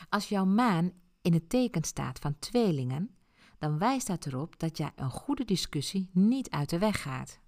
Als 0.10 0.30
jouw 0.30 0.46
maan 0.46 0.92
in 1.22 1.34
het 1.34 1.50
teken 1.50 1.84
staat 1.84 2.20
van 2.20 2.40
tweelingen, 2.40 3.16
dan 3.58 3.78
wijst 3.78 4.08
dat 4.08 4.26
erop 4.26 4.60
dat 4.60 4.78
jij 4.78 4.92
een 4.96 5.10
goede 5.10 5.46
discussie 5.46 6.10
niet 6.12 6.50
uit 6.50 6.70
de 6.70 6.78
weg 6.78 7.02
gaat. 7.02 7.40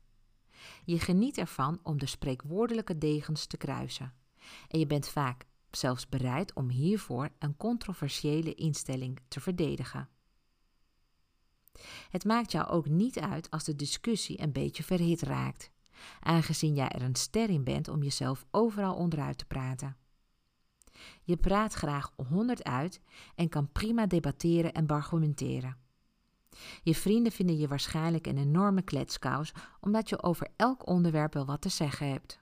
Je 0.85 0.99
geniet 0.99 1.37
ervan 1.37 1.79
om 1.83 1.99
de 1.99 2.05
spreekwoordelijke 2.05 2.97
degens 2.97 3.45
te 3.45 3.57
kruisen. 3.57 4.13
En 4.67 4.79
je 4.79 4.87
bent 4.87 5.07
vaak 5.07 5.45
zelfs 5.71 6.09
bereid 6.09 6.53
om 6.53 6.69
hiervoor 6.69 7.29
een 7.39 7.57
controversiële 7.57 8.55
instelling 8.55 9.19
te 9.27 9.39
verdedigen. 9.39 10.09
Het 12.09 12.25
maakt 12.25 12.51
jou 12.51 12.67
ook 12.67 12.87
niet 12.87 13.19
uit 13.19 13.49
als 13.49 13.63
de 13.63 13.75
discussie 13.75 14.41
een 14.41 14.51
beetje 14.51 14.83
verhit 14.83 15.21
raakt, 15.21 15.71
aangezien 16.19 16.73
jij 16.73 16.89
er 16.89 17.01
een 17.01 17.15
ster 17.15 17.49
in 17.49 17.63
bent 17.63 17.87
om 17.87 18.03
jezelf 18.03 18.45
overal 18.51 18.95
onderuit 18.95 19.37
te 19.37 19.45
praten. 19.45 19.95
Je 21.23 21.37
praat 21.37 21.73
graag 21.73 22.13
honderd 22.29 22.63
uit 22.63 23.01
en 23.35 23.49
kan 23.49 23.71
prima 23.71 24.05
debatteren 24.05 24.73
en 24.73 24.87
argumenteren. 24.87 25.77
Je 26.83 26.95
vrienden 26.95 27.31
vinden 27.31 27.57
je 27.57 27.67
waarschijnlijk 27.67 28.27
een 28.27 28.37
enorme 28.37 28.81
kletskous, 28.81 29.53
omdat 29.79 30.09
je 30.09 30.23
over 30.23 30.47
elk 30.55 30.87
onderwerp 30.87 31.33
wel 31.33 31.45
wat 31.45 31.61
te 31.61 31.69
zeggen 31.69 32.09
hebt. 32.09 32.39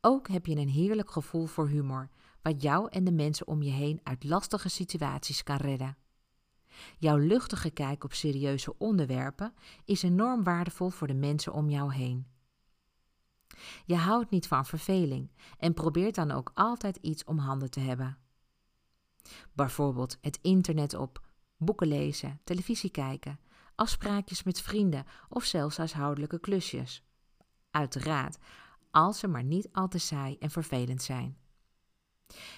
Ook 0.00 0.28
heb 0.28 0.46
je 0.46 0.56
een 0.56 0.68
heerlijk 0.68 1.10
gevoel 1.10 1.46
voor 1.46 1.68
humor, 1.68 2.08
wat 2.42 2.62
jou 2.62 2.88
en 2.90 3.04
de 3.04 3.12
mensen 3.12 3.46
om 3.46 3.62
je 3.62 3.70
heen 3.70 4.00
uit 4.02 4.24
lastige 4.24 4.68
situaties 4.68 5.42
kan 5.42 5.56
redden. 5.56 5.96
Jouw 6.98 7.16
luchtige 7.16 7.70
kijk 7.70 8.04
op 8.04 8.12
serieuze 8.12 8.78
onderwerpen 8.78 9.54
is 9.84 10.02
enorm 10.02 10.42
waardevol 10.42 10.88
voor 10.88 11.06
de 11.06 11.14
mensen 11.14 11.52
om 11.52 11.70
jou 11.70 11.94
heen. 11.94 12.26
Je 13.84 13.96
houdt 13.96 14.30
niet 14.30 14.46
van 14.46 14.66
verveling 14.66 15.30
en 15.58 15.74
probeert 15.74 16.14
dan 16.14 16.30
ook 16.30 16.50
altijd 16.54 16.96
iets 16.96 17.24
om 17.24 17.38
handen 17.38 17.70
te 17.70 17.80
hebben. 17.80 18.18
Bijvoorbeeld 19.52 20.18
het 20.20 20.38
internet 20.42 20.94
op, 20.94 21.26
boeken 21.56 21.86
lezen, 21.86 22.40
televisie 22.44 22.90
kijken, 22.90 23.40
afspraakjes 23.74 24.42
met 24.42 24.60
vrienden 24.60 25.06
of 25.28 25.44
zelfs 25.44 25.76
huishoudelijke 25.76 26.40
klusjes. 26.40 27.04
Uiteraard, 27.70 28.38
als 28.90 29.18
ze 29.18 29.28
maar 29.28 29.44
niet 29.44 29.68
al 29.72 29.88
te 29.88 29.98
saai 29.98 30.36
en 30.38 30.50
vervelend 30.50 31.02
zijn. 31.02 31.36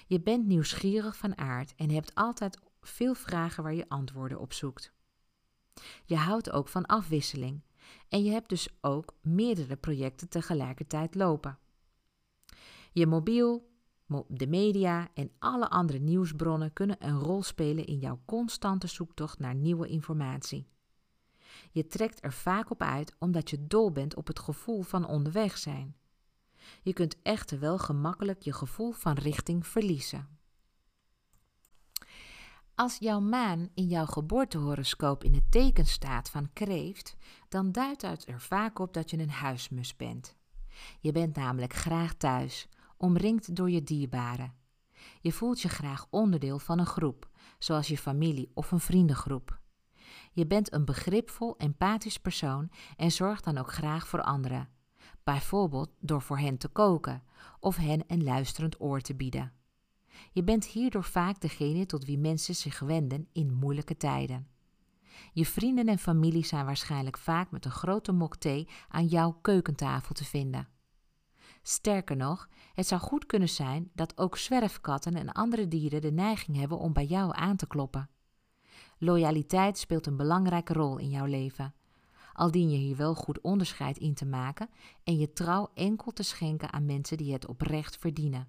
Je 0.07 0.21
bent 0.21 0.45
nieuwsgierig 0.45 1.17
van 1.17 1.37
aard 1.37 1.73
en 1.75 1.89
hebt 1.89 2.15
altijd 2.15 2.59
veel 2.87 3.13
vragen 3.13 3.63
waar 3.63 3.73
je 3.73 3.89
antwoorden 3.89 4.39
op 4.39 4.53
zoekt. 4.53 4.93
Je 6.05 6.15
houdt 6.15 6.51
ook 6.51 6.67
van 6.67 6.85
afwisseling 6.85 7.61
en 8.09 8.23
je 8.23 8.31
hebt 8.31 8.49
dus 8.49 8.67
ook 8.81 9.13
meerdere 9.21 9.75
projecten 9.75 10.29
tegelijkertijd 10.29 11.15
lopen. 11.15 11.57
Je 12.91 13.07
mobiel, 13.07 13.69
de 14.27 14.47
media 14.47 15.09
en 15.13 15.31
alle 15.39 15.69
andere 15.69 15.99
nieuwsbronnen 15.99 16.73
kunnen 16.73 17.05
een 17.05 17.19
rol 17.19 17.43
spelen 17.43 17.85
in 17.85 17.99
jouw 17.99 18.21
constante 18.25 18.87
zoektocht 18.87 19.39
naar 19.39 19.55
nieuwe 19.55 19.87
informatie. 19.87 20.67
Je 21.71 21.87
trekt 21.87 22.23
er 22.23 22.33
vaak 22.33 22.69
op 22.69 22.81
uit 22.81 23.15
omdat 23.19 23.49
je 23.49 23.67
dol 23.67 23.91
bent 23.91 24.15
op 24.15 24.27
het 24.27 24.39
gevoel 24.39 24.81
van 24.81 25.07
onderweg 25.07 25.57
zijn. 25.57 25.95
Je 26.81 26.93
kunt 26.93 27.21
echter 27.21 27.59
wel 27.59 27.77
gemakkelijk 27.77 28.41
je 28.41 28.53
gevoel 28.53 28.91
van 28.91 29.13
richting 29.13 29.67
verliezen. 29.67 30.27
Als 32.75 32.97
jouw 32.97 33.19
maan 33.19 33.69
in 33.73 33.87
jouw 33.87 34.05
geboortehoroscoop 34.05 35.23
in 35.23 35.33
het 35.33 35.51
teken 35.51 35.85
staat 35.85 36.29
van 36.29 36.49
kreeft, 36.53 37.15
dan 37.49 37.71
duidt 37.71 38.01
het 38.01 38.27
er 38.27 38.41
vaak 38.41 38.79
op 38.79 38.93
dat 38.93 39.09
je 39.09 39.19
een 39.19 39.29
huismus 39.29 39.95
bent. 39.95 40.35
Je 40.99 41.11
bent 41.11 41.35
namelijk 41.35 41.73
graag 41.73 42.13
thuis, 42.13 42.67
omringd 42.97 43.55
door 43.55 43.69
je 43.69 43.83
dierbaren. 43.83 44.53
Je 45.21 45.31
voelt 45.31 45.61
je 45.61 45.69
graag 45.69 46.07
onderdeel 46.09 46.59
van 46.59 46.79
een 46.79 46.85
groep, 46.85 47.29
zoals 47.59 47.87
je 47.87 47.97
familie 47.97 48.51
of 48.53 48.71
een 48.71 48.79
vriendengroep. 48.79 49.59
Je 50.31 50.47
bent 50.47 50.73
een 50.73 50.85
begripvol, 50.85 51.57
empathisch 51.57 52.19
persoon 52.19 52.69
en 52.97 53.11
zorgt 53.11 53.43
dan 53.43 53.57
ook 53.57 53.71
graag 53.71 54.07
voor 54.07 54.21
anderen. 54.21 54.69
Bijvoorbeeld 55.23 55.89
door 55.99 56.21
voor 56.21 56.39
hen 56.39 56.57
te 56.57 56.67
koken 56.67 57.23
of 57.59 57.75
hen 57.75 58.03
een 58.07 58.23
luisterend 58.23 58.81
oor 58.81 59.01
te 59.01 59.15
bieden. 59.15 59.53
Je 60.31 60.43
bent 60.43 60.65
hierdoor 60.65 61.03
vaak 61.03 61.41
degene 61.41 61.85
tot 61.85 62.05
wie 62.05 62.17
mensen 62.17 62.55
zich 62.55 62.79
wenden 62.79 63.27
in 63.31 63.53
moeilijke 63.53 63.97
tijden. 63.97 64.47
Je 65.33 65.45
vrienden 65.45 65.87
en 65.87 65.99
familie 65.99 66.45
zijn 66.45 66.65
waarschijnlijk 66.65 67.17
vaak 67.17 67.51
met 67.51 67.65
een 67.65 67.71
grote 67.71 68.11
mok 68.11 68.35
thee 68.35 68.67
aan 68.87 69.05
jouw 69.05 69.31
keukentafel 69.41 70.13
te 70.13 70.25
vinden. 70.25 70.67
Sterker 71.61 72.15
nog, 72.15 72.49
het 72.73 72.87
zou 72.87 73.01
goed 73.01 73.25
kunnen 73.25 73.49
zijn 73.49 73.91
dat 73.93 74.17
ook 74.17 74.37
zwerfkatten 74.37 75.15
en 75.15 75.31
andere 75.31 75.67
dieren 75.67 76.01
de 76.01 76.11
neiging 76.11 76.57
hebben 76.57 76.77
om 76.77 76.93
bij 76.93 77.05
jou 77.05 77.35
aan 77.35 77.55
te 77.55 77.67
kloppen. 77.67 78.09
Loyaliteit 78.97 79.77
speelt 79.77 80.07
een 80.07 80.17
belangrijke 80.17 80.73
rol 80.73 80.97
in 80.97 81.09
jouw 81.09 81.25
leven. 81.25 81.73
Al 82.33 82.51
dien 82.51 82.69
je 82.69 82.77
hier 82.77 82.95
wel 82.95 83.15
goed 83.15 83.41
onderscheid 83.41 83.97
in 83.97 84.13
te 84.13 84.25
maken 84.25 84.69
en 85.03 85.17
je 85.17 85.33
trouw 85.33 85.71
enkel 85.73 86.11
te 86.11 86.23
schenken 86.23 86.73
aan 86.73 86.85
mensen 86.85 87.17
die 87.17 87.33
het 87.33 87.47
oprecht 87.47 87.97
verdienen. 87.97 88.47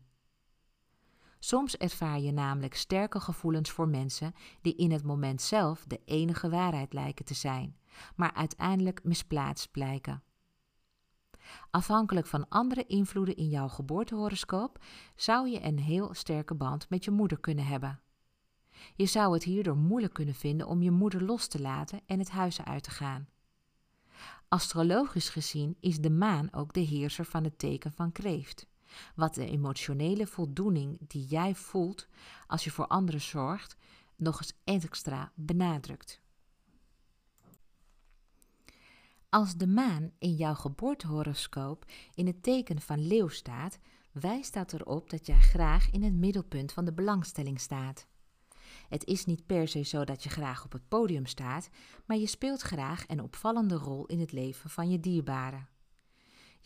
Soms 1.39 1.77
ervaar 1.77 2.21
je 2.21 2.33
namelijk 2.33 2.75
sterke 2.75 3.21
gevoelens 3.21 3.71
voor 3.71 3.89
mensen 3.89 4.35
die 4.61 4.77
in 4.77 4.91
het 4.91 5.05
moment 5.05 5.43
zelf 5.43 5.85
de 5.87 6.01
enige 6.05 6.49
waarheid 6.49 6.93
lijken 6.93 7.25
te 7.25 7.35
zijn, 7.35 7.77
maar 8.17 8.33
uiteindelijk 8.35 9.05
misplaatst 9.05 9.71
blijken. 9.71 10.23
Afhankelijk 11.71 12.27
van 12.27 12.49
andere 12.49 12.87
invloeden 12.87 13.37
in 13.37 13.49
jouw 13.49 13.69
geboortehoroscoop 13.69 14.85
zou 15.15 15.49
je 15.49 15.65
een 15.65 15.79
heel 15.79 16.15
sterke 16.15 16.55
band 16.55 16.91
met 16.91 17.05
je 17.05 17.11
moeder 17.11 17.41
kunnen 17.41 17.67
hebben. 17.67 18.01
Je 18.95 19.07
zou 19.07 19.35
het 19.35 19.43
hierdoor 19.43 19.77
moeilijk 19.77 20.13
kunnen 20.13 20.35
vinden 20.35 20.67
om 20.67 20.83
je 20.83 20.91
moeder 20.91 21.23
los 21.23 21.47
te 21.47 21.61
laten 21.61 22.01
en 22.07 22.19
het 22.19 22.31
huis 22.31 22.65
uit 22.65 22.83
te 22.83 22.91
gaan. 22.91 23.29
Astrologisch 24.49 25.29
gezien 25.29 25.77
is 25.81 26.01
de 26.01 26.11
maan 26.11 26.53
ook 26.53 26.73
de 26.73 26.81
heerser 26.81 27.25
van 27.25 27.45
het 27.45 27.59
teken 27.59 27.93
van 27.93 28.13
kreeft, 28.13 28.67
wat 29.15 29.35
de 29.35 29.47
emotionele 29.47 30.27
voldoening 30.27 30.99
die 31.09 31.27
jij 31.27 31.55
voelt 31.55 32.07
als 32.47 32.65
je 32.65 32.71
voor 32.71 32.87
anderen 32.87 33.21
zorgt, 33.21 33.77
nog 34.17 34.39
eens 34.39 34.59
extra 34.65 35.33
benadrukt. 35.35 36.21
Als 39.29 39.57
de 39.57 39.67
maan 39.67 40.11
in 40.19 40.35
jouw 40.35 40.55
geboortehoroscoop 40.55 41.85
in 42.15 42.27
het 42.27 42.43
teken 42.43 42.81
van 42.81 43.07
leeuw 43.07 43.29
staat, 43.29 43.79
wijst 44.13 44.55
dat 44.55 44.73
erop 44.73 45.11
dat 45.11 45.27
jij 45.27 45.41
graag 45.41 45.91
in 45.91 46.03
het 46.03 46.15
middelpunt 46.15 46.73
van 46.73 46.85
de 46.85 46.93
belangstelling 46.93 47.61
staat. 47.61 48.07
Het 48.89 49.05
is 49.05 49.25
niet 49.25 49.47
per 49.47 49.69
se 49.69 49.83
zo 49.83 50.05
dat 50.05 50.23
je 50.23 50.29
graag 50.29 50.65
op 50.65 50.73
het 50.73 50.89
podium 50.89 51.27
staat, 51.27 51.69
maar 52.05 52.17
je 52.17 52.27
speelt 52.27 52.61
graag 52.61 53.05
een 53.09 53.23
opvallende 53.23 53.75
rol 53.75 54.07
in 54.07 54.21
het 54.21 54.33
leven 54.33 54.71
van 54.71 54.91
je 54.91 55.01
dierbaren. 55.01 55.69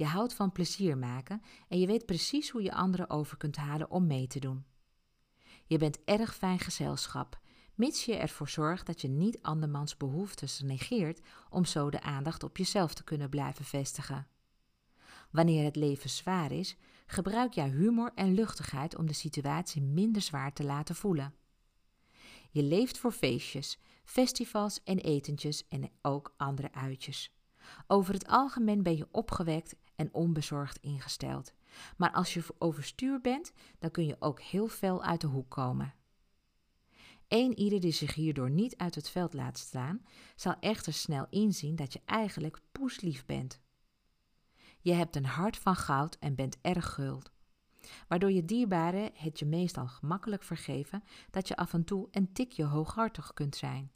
Je 0.00 0.06
houdt 0.06 0.34
van 0.34 0.52
plezier 0.52 0.98
maken 0.98 1.42
en 1.68 1.78
je 1.78 1.86
weet 1.86 2.06
precies 2.06 2.50
hoe 2.50 2.62
je 2.62 2.72
anderen 2.72 3.10
over 3.10 3.36
kunt 3.36 3.56
halen 3.56 3.90
om 3.90 4.06
mee 4.06 4.26
te 4.26 4.38
doen. 4.38 4.64
Je 5.66 5.78
bent 5.78 6.04
erg 6.04 6.34
fijn 6.34 6.58
gezelschap, 6.58 7.40
mits 7.74 8.04
je 8.04 8.16
ervoor 8.16 8.48
zorgt 8.48 8.86
dat 8.86 9.00
je 9.00 9.08
niet 9.08 9.38
andermans 9.42 9.96
behoeftes 9.96 10.60
negeert 10.60 11.20
om 11.50 11.64
zo 11.64 11.90
de 11.90 12.00
aandacht 12.00 12.42
op 12.42 12.56
jezelf 12.56 12.94
te 12.94 13.04
kunnen 13.04 13.28
blijven 13.28 13.64
vestigen. 13.64 14.26
Wanneer 15.30 15.64
het 15.64 15.76
leven 15.76 16.10
zwaar 16.10 16.52
is, 16.52 16.76
gebruik 17.06 17.52
jij 17.52 17.68
humor 17.68 18.12
en 18.14 18.34
luchtigheid 18.34 18.96
om 18.96 19.06
de 19.06 19.12
situatie 19.12 19.82
minder 19.82 20.22
zwaar 20.22 20.52
te 20.52 20.64
laten 20.64 20.94
voelen. 20.94 21.34
Je 22.50 22.62
leeft 22.62 22.98
voor 22.98 23.12
feestjes, 23.12 23.78
festivals 24.04 24.82
en 24.82 24.98
etentjes 24.98 25.68
en 25.68 25.90
ook 26.02 26.34
andere 26.36 26.72
uitjes. 26.72 27.34
Over 27.86 28.14
het 28.14 28.26
algemeen 28.26 28.82
ben 28.82 28.96
je 28.96 29.08
opgewekt 29.10 29.76
en 30.00 30.14
onbezorgd 30.14 30.78
ingesteld. 30.80 31.54
Maar 31.96 32.12
als 32.12 32.34
je 32.34 32.44
overstuur 32.58 33.20
bent, 33.20 33.52
dan 33.78 33.90
kun 33.90 34.06
je 34.06 34.16
ook 34.18 34.40
heel 34.40 34.68
fel 34.68 35.02
uit 35.02 35.20
de 35.20 35.26
hoek 35.26 35.50
komen. 35.50 35.94
Eén 37.28 37.58
ieder 37.58 37.80
die 37.80 37.92
zich 37.92 38.14
hierdoor 38.14 38.50
niet 38.50 38.76
uit 38.76 38.94
het 38.94 39.10
veld 39.10 39.34
laat 39.34 39.58
staan, 39.58 40.02
zal 40.36 40.54
echter 40.60 40.92
snel 40.92 41.26
inzien 41.30 41.76
dat 41.76 41.92
je 41.92 42.00
eigenlijk 42.04 42.60
poeslief 42.72 43.26
bent. 43.26 43.60
Je 44.80 44.92
hebt 44.92 45.16
een 45.16 45.26
hart 45.26 45.56
van 45.56 45.76
goud 45.76 46.16
en 46.20 46.34
bent 46.34 46.58
erg 46.60 46.92
guld 46.94 47.30
waardoor 48.08 48.30
je 48.30 48.44
dierbaren 48.44 49.10
het 49.14 49.38
je 49.38 49.46
meestal 49.46 49.86
gemakkelijk 49.86 50.42
vergeven 50.42 51.02
dat 51.30 51.48
je 51.48 51.56
af 51.56 51.72
en 51.72 51.84
toe 51.84 52.08
een 52.10 52.32
tikje 52.32 52.64
hooghartig 52.64 53.32
kunt 53.32 53.56
zijn. 53.56 53.92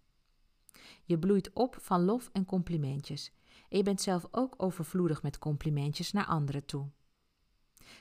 Je 1.04 1.18
bloeit 1.18 1.52
op 1.52 1.76
van 1.80 2.04
lof 2.04 2.30
en 2.32 2.44
complimentjes 2.44 3.32
je 3.76 3.82
bent 3.82 4.00
zelf 4.00 4.26
ook 4.30 4.54
overvloedig 4.56 5.22
met 5.22 5.38
complimentjes 5.38 6.12
naar 6.12 6.26
anderen 6.26 6.64
toe. 6.64 6.90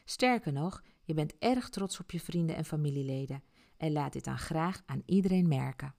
Sterker 0.05 0.53
nog, 0.53 0.83
je 1.03 1.13
bent 1.13 1.37
erg 1.39 1.69
trots 1.69 1.99
op 1.99 2.11
je 2.11 2.19
vrienden 2.19 2.55
en 2.55 2.65
familieleden 2.65 3.43
en 3.77 3.91
laat 3.91 4.13
dit 4.13 4.23
dan 4.23 4.37
graag 4.37 4.81
aan 4.85 5.03
iedereen 5.05 5.47
merken. 5.47 5.95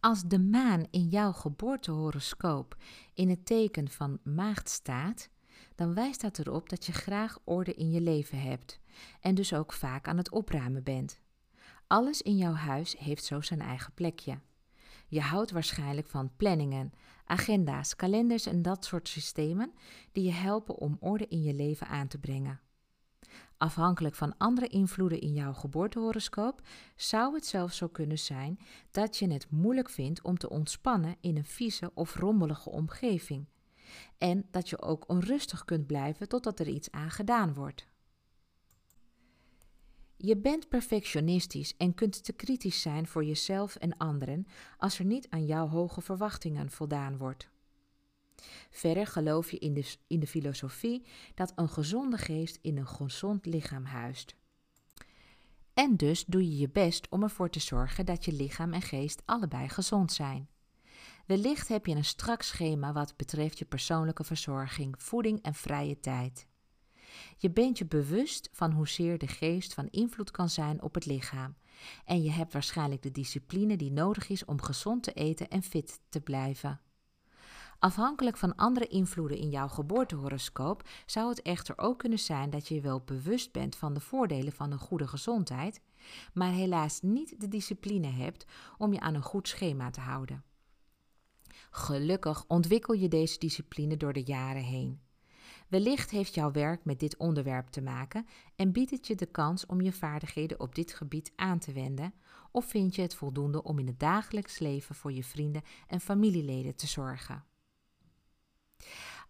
Als 0.00 0.22
de 0.22 0.38
maan 0.38 0.86
in 0.90 1.08
jouw 1.08 1.32
geboortehoroscoop 1.32 2.76
in 3.14 3.28
het 3.28 3.46
teken 3.46 3.88
van 3.88 4.18
maagd 4.22 4.68
staat, 4.68 5.28
dan 5.74 5.94
wijst 5.94 6.20
dat 6.20 6.38
erop 6.38 6.68
dat 6.68 6.86
je 6.86 6.92
graag 6.92 7.38
orde 7.44 7.74
in 7.74 7.90
je 7.90 8.00
leven 8.00 8.40
hebt 8.40 8.80
en 9.20 9.34
dus 9.34 9.52
ook 9.52 9.72
vaak 9.72 10.08
aan 10.08 10.16
het 10.16 10.30
opruimen 10.30 10.82
bent. 10.82 11.20
Alles 11.86 12.22
in 12.22 12.36
jouw 12.36 12.52
huis 12.52 12.98
heeft 12.98 13.24
zo 13.24 13.40
zijn 13.40 13.60
eigen 13.60 13.94
plekje. 13.94 14.38
Je 15.06 15.20
houdt 15.20 15.50
waarschijnlijk 15.50 16.06
van 16.06 16.30
planningen, 16.36 16.92
agenda's, 17.24 17.96
kalenders 17.96 18.46
en 18.46 18.62
dat 18.62 18.84
soort 18.84 19.08
systemen 19.08 19.72
die 20.12 20.24
je 20.24 20.32
helpen 20.32 20.76
om 20.76 20.96
orde 21.00 21.26
in 21.26 21.42
je 21.42 21.54
leven 21.54 21.86
aan 21.86 22.08
te 22.08 22.18
brengen. 22.18 22.60
Afhankelijk 23.56 24.14
van 24.14 24.36
andere 24.38 24.66
invloeden 24.66 25.20
in 25.20 25.32
jouw 25.32 25.52
geboortehoroscoop 25.52 26.60
zou 26.96 27.34
het 27.34 27.46
zelfs 27.46 27.76
zo 27.76 27.88
kunnen 27.88 28.18
zijn 28.18 28.58
dat 28.90 29.16
je 29.16 29.32
het 29.32 29.50
moeilijk 29.50 29.90
vindt 29.90 30.22
om 30.22 30.38
te 30.38 30.50
ontspannen 30.50 31.16
in 31.20 31.36
een 31.36 31.44
vieze 31.44 31.90
of 31.94 32.14
rommelige 32.14 32.70
omgeving 32.70 33.46
en 34.18 34.46
dat 34.50 34.68
je 34.68 34.82
ook 34.82 35.08
onrustig 35.08 35.64
kunt 35.64 35.86
blijven 35.86 36.28
totdat 36.28 36.60
er 36.60 36.68
iets 36.68 36.90
aan 36.90 37.10
gedaan 37.10 37.54
wordt. 37.54 37.86
Je 40.24 40.36
bent 40.36 40.68
perfectionistisch 40.68 41.76
en 41.76 41.94
kunt 41.94 42.24
te 42.24 42.32
kritisch 42.32 42.82
zijn 42.82 43.06
voor 43.06 43.24
jezelf 43.24 43.76
en 43.76 43.96
anderen 43.96 44.46
als 44.78 44.98
er 44.98 45.04
niet 45.04 45.26
aan 45.30 45.46
jouw 45.46 45.68
hoge 45.68 46.00
verwachtingen 46.00 46.70
voldaan 46.70 47.16
wordt. 47.16 47.48
Verder 48.70 49.06
geloof 49.06 49.50
je 49.50 49.58
in 49.58 49.74
de, 49.74 49.94
in 50.06 50.20
de 50.20 50.26
filosofie 50.26 51.04
dat 51.34 51.52
een 51.54 51.68
gezonde 51.68 52.18
geest 52.18 52.58
in 52.62 52.76
een 52.76 52.86
gezond 52.86 53.46
lichaam 53.46 53.84
huist. 53.84 54.34
En 55.74 55.96
dus 55.96 56.24
doe 56.24 56.42
je 56.42 56.58
je 56.58 56.70
best 56.70 57.08
om 57.08 57.22
ervoor 57.22 57.50
te 57.50 57.60
zorgen 57.60 58.06
dat 58.06 58.24
je 58.24 58.32
lichaam 58.32 58.72
en 58.72 58.82
geest 58.82 59.22
allebei 59.24 59.68
gezond 59.68 60.12
zijn. 60.12 60.48
Wellicht 61.26 61.68
heb 61.68 61.86
je 61.86 61.94
een 61.94 62.04
strak 62.04 62.42
schema 62.42 62.92
wat 62.92 63.16
betreft 63.16 63.58
je 63.58 63.64
persoonlijke 63.64 64.24
verzorging, 64.24 64.94
voeding 64.98 65.42
en 65.42 65.54
vrije 65.54 66.00
tijd. 66.00 66.46
Je 67.36 67.50
bent 67.50 67.78
je 67.78 67.86
bewust 67.86 68.48
van 68.52 68.72
hoezeer 68.72 69.18
de 69.18 69.28
geest 69.28 69.74
van 69.74 69.88
invloed 69.90 70.30
kan 70.30 70.48
zijn 70.48 70.82
op 70.82 70.94
het 70.94 71.06
lichaam. 71.06 71.54
En 72.04 72.22
je 72.22 72.30
hebt 72.30 72.52
waarschijnlijk 72.52 73.02
de 73.02 73.10
discipline 73.10 73.76
die 73.76 73.92
nodig 73.92 74.28
is 74.28 74.44
om 74.44 74.62
gezond 74.62 75.02
te 75.02 75.12
eten 75.12 75.48
en 75.48 75.62
fit 75.62 76.00
te 76.08 76.20
blijven. 76.20 76.80
Afhankelijk 77.78 78.36
van 78.36 78.56
andere 78.56 78.86
invloeden 78.86 79.38
in 79.38 79.50
jouw 79.50 79.68
geboortehoroscoop 79.68 80.88
zou 81.06 81.28
het 81.28 81.42
echter 81.42 81.78
ook 81.78 81.98
kunnen 81.98 82.18
zijn 82.18 82.50
dat 82.50 82.68
je 82.68 82.80
wel 82.80 83.00
bewust 83.00 83.52
bent 83.52 83.76
van 83.76 83.94
de 83.94 84.00
voordelen 84.00 84.52
van 84.52 84.72
een 84.72 84.78
goede 84.78 85.06
gezondheid, 85.08 85.80
maar 86.32 86.52
helaas 86.52 87.00
niet 87.00 87.40
de 87.40 87.48
discipline 87.48 88.06
hebt 88.06 88.44
om 88.78 88.92
je 88.92 89.00
aan 89.00 89.14
een 89.14 89.22
goed 89.22 89.48
schema 89.48 89.90
te 89.90 90.00
houden. 90.00 90.44
Gelukkig 91.70 92.44
ontwikkel 92.46 92.94
je 92.94 93.08
deze 93.08 93.38
discipline 93.38 93.96
door 93.96 94.12
de 94.12 94.24
jaren 94.24 94.62
heen. 94.62 95.03
Wellicht 95.74 96.10
heeft 96.10 96.34
jouw 96.34 96.50
werk 96.50 96.84
met 96.84 97.00
dit 97.00 97.16
onderwerp 97.16 97.68
te 97.68 97.82
maken 97.82 98.26
en 98.56 98.72
biedt 98.72 98.90
het 98.90 99.06
je 99.06 99.14
de 99.14 99.26
kans 99.26 99.66
om 99.66 99.80
je 99.80 99.92
vaardigheden 99.92 100.60
op 100.60 100.74
dit 100.74 100.92
gebied 100.92 101.32
aan 101.36 101.58
te 101.58 101.72
wenden, 101.72 102.14
of 102.50 102.64
vind 102.64 102.94
je 102.94 103.02
het 103.02 103.14
voldoende 103.14 103.62
om 103.62 103.78
in 103.78 103.86
het 103.86 104.00
dagelijks 104.00 104.58
leven 104.58 104.94
voor 104.94 105.12
je 105.12 105.24
vrienden 105.24 105.62
en 105.86 106.00
familieleden 106.00 106.76
te 106.76 106.86
zorgen. 106.86 107.44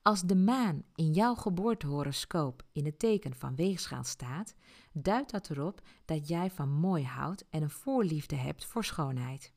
Als 0.03 0.23
de 0.23 0.37
maan 0.37 0.83
in 0.95 1.13
jouw 1.13 1.35
geboortehoroscoop 1.35 2.63
in 2.73 2.85
het 2.85 2.99
teken 2.99 3.35
van 3.35 3.55
weegschaal 3.55 4.05
staat, 4.05 4.55
duidt 4.93 5.31
dat 5.31 5.51
erop 5.51 5.81
dat 6.05 6.29
jij 6.29 6.51
van 6.51 6.69
mooi 6.69 7.05
houdt 7.05 7.45
en 7.51 7.63
een 7.63 7.71
voorliefde 7.71 8.37
hebt 8.37 8.65
voor 8.65 8.85
schoonheid. 8.85 9.53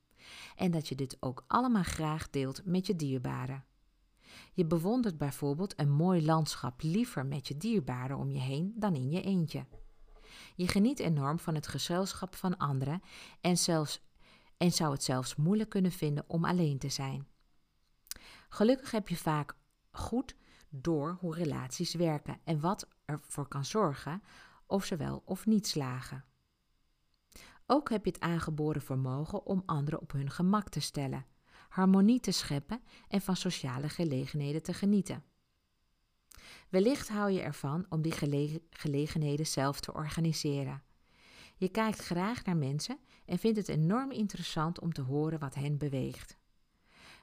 En 0.55 0.71
dat 0.71 0.87
je 0.87 0.95
dit 0.95 1.17
ook 1.19 1.43
allemaal 1.47 1.83
graag 1.83 2.29
deelt 2.29 2.65
met 2.65 2.87
je 2.87 2.95
dierbaren. 2.95 3.65
Je 4.53 4.65
bewondert 4.65 5.17
bijvoorbeeld 5.17 5.79
een 5.79 5.91
mooi 5.91 6.25
landschap 6.25 6.81
liever 6.81 7.25
met 7.25 7.47
je 7.47 7.57
dierbaren 7.57 8.17
om 8.17 8.31
je 8.31 8.39
heen 8.39 8.73
dan 8.75 8.95
in 8.95 9.11
je 9.11 9.21
eentje. 9.21 9.65
Je 10.55 10.67
geniet 10.67 10.99
enorm 10.99 11.39
van 11.39 11.55
het 11.55 11.67
gezelschap 11.67 12.35
van 12.35 12.57
anderen 12.57 13.01
en, 13.41 13.57
zelfs, 13.57 14.01
en 14.57 14.71
zou 14.71 14.91
het 14.91 15.03
zelfs 15.03 15.35
moeilijk 15.35 15.69
kunnen 15.69 15.91
vinden 15.91 16.23
om 16.27 16.45
alleen 16.45 16.77
te 16.77 16.89
zijn. 16.89 17.27
Gelukkig 18.49 18.91
heb 18.91 19.07
je 19.07 19.17
vaak 19.17 19.55
goed 19.91 20.35
door 20.69 21.17
hoe 21.19 21.35
relaties 21.35 21.93
werken 21.93 22.39
en 22.43 22.59
wat 22.59 22.87
ervoor 23.05 23.47
kan 23.47 23.65
zorgen 23.65 24.21
of 24.65 24.85
ze 24.85 24.95
wel 24.95 25.21
of 25.25 25.45
niet 25.45 25.67
slagen. 25.67 26.25
Ook 27.65 27.89
heb 27.89 28.05
je 28.05 28.11
het 28.11 28.19
aangeboren 28.19 28.81
vermogen 28.81 29.45
om 29.45 29.63
anderen 29.65 30.01
op 30.01 30.11
hun 30.11 30.29
gemak 30.29 30.69
te 30.69 30.79
stellen, 30.79 31.25
harmonie 31.67 32.19
te 32.19 32.31
scheppen 32.31 32.81
en 33.07 33.21
van 33.21 33.35
sociale 33.35 33.89
gelegenheden 33.89 34.63
te 34.63 34.73
genieten. 34.73 35.23
Wellicht 36.69 37.09
hou 37.09 37.31
je 37.31 37.41
ervan 37.41 37.85
om 37.89 38.01
die 38.01 38.13
gelegenheden 38.69 39.47
zelf 39.47 39.79
te 39.79 39.93
organiseren. 39.93 40.83
Je 41.55 41.69
kijkt 41.69 41.99
graag 41.99 42.45
naar 42.45 42.57
mensen 42.57 42.99
en 43.25 43.39
vindt 43.39 43.57
het 43.57 43.67
enorm 43.67 44.11
interessant 44.11 44.79
om 44.79 44.93
te 44.93 45.01
horen 45.01 45.39
wat 45.39 45.55
hen 45.55 45.77
beweegt. 45.77 46.37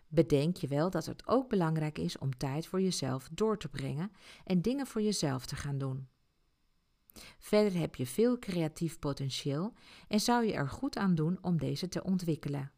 Bedenk 0.09 0.57
je 0.57 0.66
wel 0.66 0.90
dat 0.90 1.07
het 1.07 1.26
ook 1.26 1.48
belangrijk 1.48 1.98
is 1.98 2.18
om 2.18 2.37
tijd 2.37 2.66
voor 2.66 2.80
jezelf 2.80 3.28
door 3.33 3.59
te 3.59 3.68
brengen 3.68 4.12
en 4.44 4.62
dingen 4.62 4.87
voor 4.87 5.02
jezelf 5.02 5.46
te 5.46 5.57
gaan 5.57 5.78
doen. 5.78 6.09
Verder 7.38 7.78
heb 7.78 7.94
je 7.94 8.07
veel 8.07 8.38
creatief 8.38 8.98
potentieel 8.98 9.72
en 10.09 10.20
zou 10.20 10.44
je 10.44 10.52
er 10.52 10.68
goed 10.68 10.96
aan 10.96 11.14
doen 11.14 11.38
om 11.40 11.59
deze 11.59 11.88
te 11.88 12.04
ontwikkelen. 12.04 12.72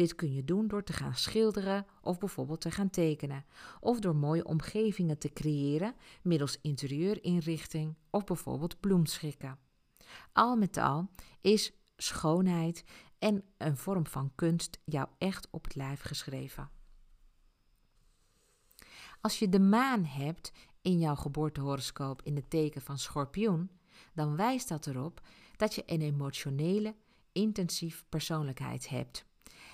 Dit 0.00 0.14
kun 0.14 0.32
je 0.32 0.44
doen 0.44 0.68
door 0.68 0.82
te 0.82 0.92
gaan 0.92 1.14
schilderen 1.14 1.86
of 2.02 2.18
bijvoorbeeld 2.18 2.60
te 2.60 2.70
gaan 2.70 2.90
tekenen, 2.90 3.44
of 3.80 3.98
door 3.98 4.16
mooie 4.16 4.44
omgevingen 4.44 5.18
te 5.18 5.32
creëren 5.32 5.94
middels 6.22 6.58
interieurinrichting 6.60 7.96
of 8.10 8.24
bijvoorbeeld 8.24 8.80
bloemschikken. 8.80 9.58
Al 10.32 10.56
met 10.56 10.76
al 10.76 11.10
is 11.40 11.72
schoonheid 11.96 12.84
en 13.18 13.44
een 13.56 13.76
vorm 13.76 14.06
van 14.06 14.32
kunst 14.34 14.78
jou 14.84 15.08
echt 15.18 15.48
op 15.50 15.64
het 15.64 15.74
lijf 15.74 16.00
geschreven. 16.00 16.70
Als 19.20 19.38
je 19.38 19.48
de 19.48 19.60
maan 19.60 20.04
hebt 20.04 20.52
in 20.82 20.98
jouw 20.98 21.16
geboortehoroscoop 21.16 22.22
in 22.22 22.36
het 22.36 22.50
teken 22.50 22.82
van 22.82 22.98
schorpioen, 22.98 23.70
dan 24.14 24.36
wijst 24.36 24.68
dat 24.68 24.86
erop 24.86 25.20
dat 25.56 25.74
je 25.74 25.82
een 25.86 26.02
emotionele, 26.02 26.94
intensief 27.32 28.04
persoonlijkheid 28.08 28.88
hebt. 28.88 29.28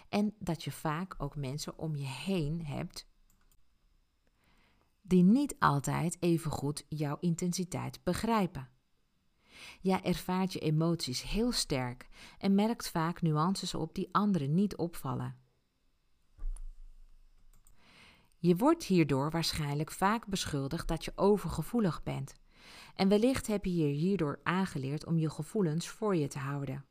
En 0.08 0.34
dat 0.38 0.64
je 0.64 0.72
vaak 0.72 1.14
ook 1.18 1.36
mensen 1.36 1.78
om 1.78 1.96
je 1.96 2.06
heen 2.06 2.66
hebt 2.66 3.06
die 5.02 5.22
niet 5.22 5.56
altijd 5.58 6.16
even 6.20 6.50
goed 6.50 6.84
jouw 6.88 7.16
intensiteit 7.20 8.00
begrijpen. 8.02 8.68
Jij 9.80 10.02
ervaart 10.02 10.52
je 10.52 10.58
emoties 10.58 11.22
heel 11.22 11.52
sterk 11.52 12.08
en 12.38 12.54
merkt 12.54 12.88
vaak 12.90 13.22
nuances 13.22 13.74
op 13.74 13.94
die 13.94 14.08
anderen 14.12 14.54
niet 14.54 14.76
opvallen. 14.76 15.36
Je 18.38 18.56
wordt 18.56 18.84
hierdoor 18.84 19.30
waarschijnlijk 19.30 19.90
vaak 19.90 20.26
beschuldigd 20.26 20.88
dat 20.88 21.04
je 21.04 21.12
overgevoelig 21.14 22.02
bent. 22.02 22.34
En 22.94 23.08
wellicht 23.08 23.46
heb 23.46 23.64
je 23.64 23.76
je 23.76 23.92
hierdoor 23.92 24.40
aangeleerd 24.42 25.06
om 25.06 25.18
je 25.18 25.30
gevoelens 25.30 25.88
voor 25.88 26.16
je 26.16 26.28
te 26.28 26.38
houden. 26.38 26.84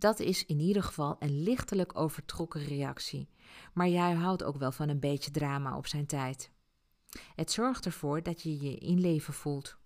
Dat 0.00 0.18
is 0.20 0.46
in 0.46 0.60
ieder 0.60 0.82
geval 0.82 1.16
een 1.18 1.42
lichtelijk 1.42 1.98
overtrokken 1.98 2.64
reactie, 2.64 3.28
maar 3.72 3.88
jij 3.88 4.12
houdt 4.12 4.42
ook 4.42 4.56
wel 4.56 4.72
van 4.72 4.88
een 4.88 5.00
beetje 5.00 5.30
drama 5.30 5.76
op 5.76 5.86
zijn 5.86 6.06
tijd. 6.06 6.50
Het 7.34 7.50
zorgt 7.50 7.86
ervoor 7.86 8.22
dat 8.22 8.42
je 8.42 8.60
je 8.60 8.76
in 8.76 9.00
leven 9.00 9.34
voelt. 9.34 9.76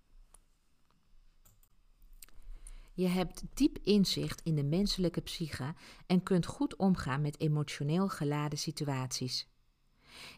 Je 2.93 3.07
hebt 3.07 3.43
diep 3.53 3.77
inzicht 3.81 4.41
in 4.41 4.55
de 4.55 4.63
menselijke 4.63 5.21
psyche 5.21 5.73
en 6.05 6.23
kunt 6.23 6.45
goed 6.45 6.75
omgaan 6.75 7.21
met 7.21 7.39
emotioneel 7.39 8.09
geladen 8.09 8.57
situaties. 8.57 9.47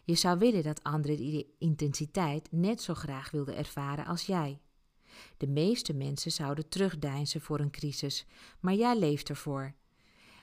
Je 0.04 0.14
zou 0.14 0.38
willen 0.38 0.62
dat 0.62 0.82
anderen 0.82 1.16
die 1.16 1.54
intensiteit 1.58 2.48
net 2.52 2.82
zo 2.82 2.94
graag 2.94 3.30
wilden 3.30 3.56
ervaren 3.56 4.06
als 4.06 4.26
jij. 4.26 4.60
De 5.36 5.46
meeste 5.46 5.94
mensen 5.94 6.32
zouden 6.32 6.68
terugdeinzen 6.68 7.40
voor 7.40 7.60
een 7.60 7.70
crisis, 7.70 8.26
maar 8.60 8.74
jij 8.74 8.98
leeft 8.98 9.28
ervoor. 9.28 9.74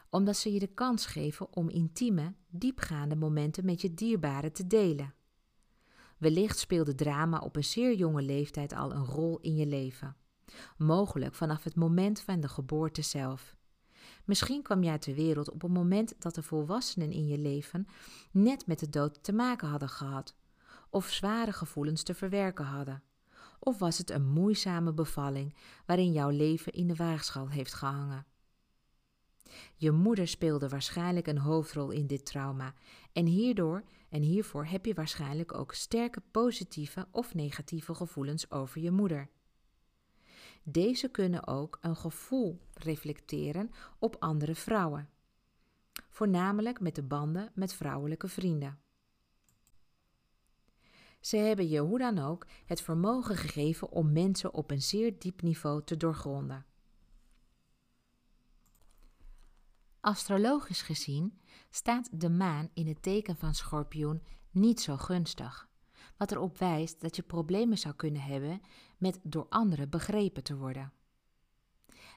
Omdat 0.10 0.38
ze 0.38 0.54
je 0.54 0.60
de 0.60 0.74
kans 0.74 1.06
geven 1.06 1.56
om 1.56 1.70
intieme, 1.70 2.34
diepgaande 2.50 3.16
momenten 3.16 3.66
met 3.66 3.82
je 3.82 3.94
dierbaren 3.94 4.54
te 4.54 4.68
delen. 4.68 5.14
Wellicht 6.18 6.60
speelde 6.60 6.96
drama 6.96 7.40
op 7.40 7.56
een 7.56 7.64
zeer 7.64 7.96
jonge 7.96 8.22
leeftijd 8.22 8.74
al 8.74 8.92
een 8.92 9.06
rol 9.06 9.40
in 9.40 9.56
je 9.56 9.66
leven. 9.66 10.16
Mogelijk 10.78 11.36
vanaf 11.36 11.64
het 11.64 11.76
moment 11.76 12.22
van 12.22 12.40
de 12.40 12.48
geboorte 12.48 13.02
zelf. 13.02 13.56
Misschien 14.26 14.62
kwam 14.62 14.84
jij 14.84 14.98
ter 14.98 15.14
wereld 15.14 15.52
op 15.52 15.64
een 15.64 15.72
moment 15.72 16.16
dat 16.20 16.36
de 16.36 16.44
volwassenen 16.44 17.12
in 17.12 17.28
je 17.28 17.38
leven 17.38 17.88
net 18.32 18.68
met 18.68 18.80
de 18.80 18.90
dood 18.90 19.24
te 19.24 19.34
maken 19.34 19.68
hadden 19.68 19.90
gehad, 19.90 20.36
of 20.90 21.08
zware 21.08 21.54
gevoelens 21.54 22.04
te 22.04 22.14
verwerken 22.14 22.66
hadden. 22.66 23.04
Of 23.68 23.80
was 23.80 23.98
het 23.98 24.10
een 24.10 24.26
moeizame 24.26 24.94
bevalling 24.94 25.56
waarin 25.86 26.12
jouw 26.12 26.30
leven 26.30 26.72
in 26.72 26.88
de 26.88 26.96
waagschaal 26.96 27.50
heeft 27.50 27.74
gehangen? 27.74 28.26
Je 29.76 29.92
moeder 29.92 30.28
speelde 30.28 30.70
waarschijnlijk 30.70 31.28
een 31.28 31.38
hoofdrol 31.38 31.90
in 31.90 32.08
dit 32.08 32.26
trauma 32.26 32.74
en 33.14 33.26
hierdoor 33.26 33.84
en 34.10 34.22
hiervoor 34.22 34.66
heb 34.66 34.86
je 34.86 34.94
waarschijnlijk 34.94 35.54
ook 35.54 35.74
sterke 35.74 36.22
positieve 36.32 37.08
of 37.12 37.34
negatieve 37.34 37.96
gevoelens 37.96 38.52
over 38.52 38.82
je 38.82 38.92
moeder. 38.92 39.30
Deze 40.64 41.10
kunnen 41.10 41.48
ook 41.48 41.78
een 41.82 41.96
gevoel 41.96 42.60
reflecteren 42.74 43.72
op 44.00 44.16
andere 44.20 44.56
vrouwen, 44.56 45.10
voornamelijk 46.10 46.80
met 46.80 46.96
de 46.96 47.04
banden 47.04 47.52
met 47.54 47.74
vrouwelijke 47.74 48.28
vrienden. 48.28 48.85
Ze 51.26 51.38
hebben 51.38 51.70
je 51.70 51.80
hoe 51.80 51.98
dan 51.98 52.20
ook 52.20 52.48
het 52.66 52.82
vermogen 52.82 53.36
gegeven 53.36 53.92
om 53.92 54.12
mensen 54.12 54.54
op 54.54 54.72
een 54.72 54.82
zeer 54.82 55.20
diep 55.20 55.42
niveau 55.42 55.84
te 55.84 55.98
doorgronden. 55.98 56.66
Astrologisch 60.00 60.82
gezien 60.82 61.40
staat 61.70 62.10
de 62.12 62.30
maan 62.30 62.70
in 62.74 62.88
het 62.88 63.02
teken 63.02 63.36
van 63.36 63.54
schorpioen 63.54 64.24
niet 64.52 64.82
zo 64.82 64.98
gunstig 64.98 65.70
wat 66.18 66.32
erop 66.32 66.58
wijst 66.58 67.02
dat 67.02 67.16
je 67.16 67.24
problemen 67.24 67.78
zou 67.78 67.96
kunnen 67.96 68.22
hebben 68.22 68.62
met 68.98 69.20
door 69.24 69.46
anderen 69.50 69.90
begrepen 69.90 70.44
te 70.44 70.56
worden. 70.56 70.94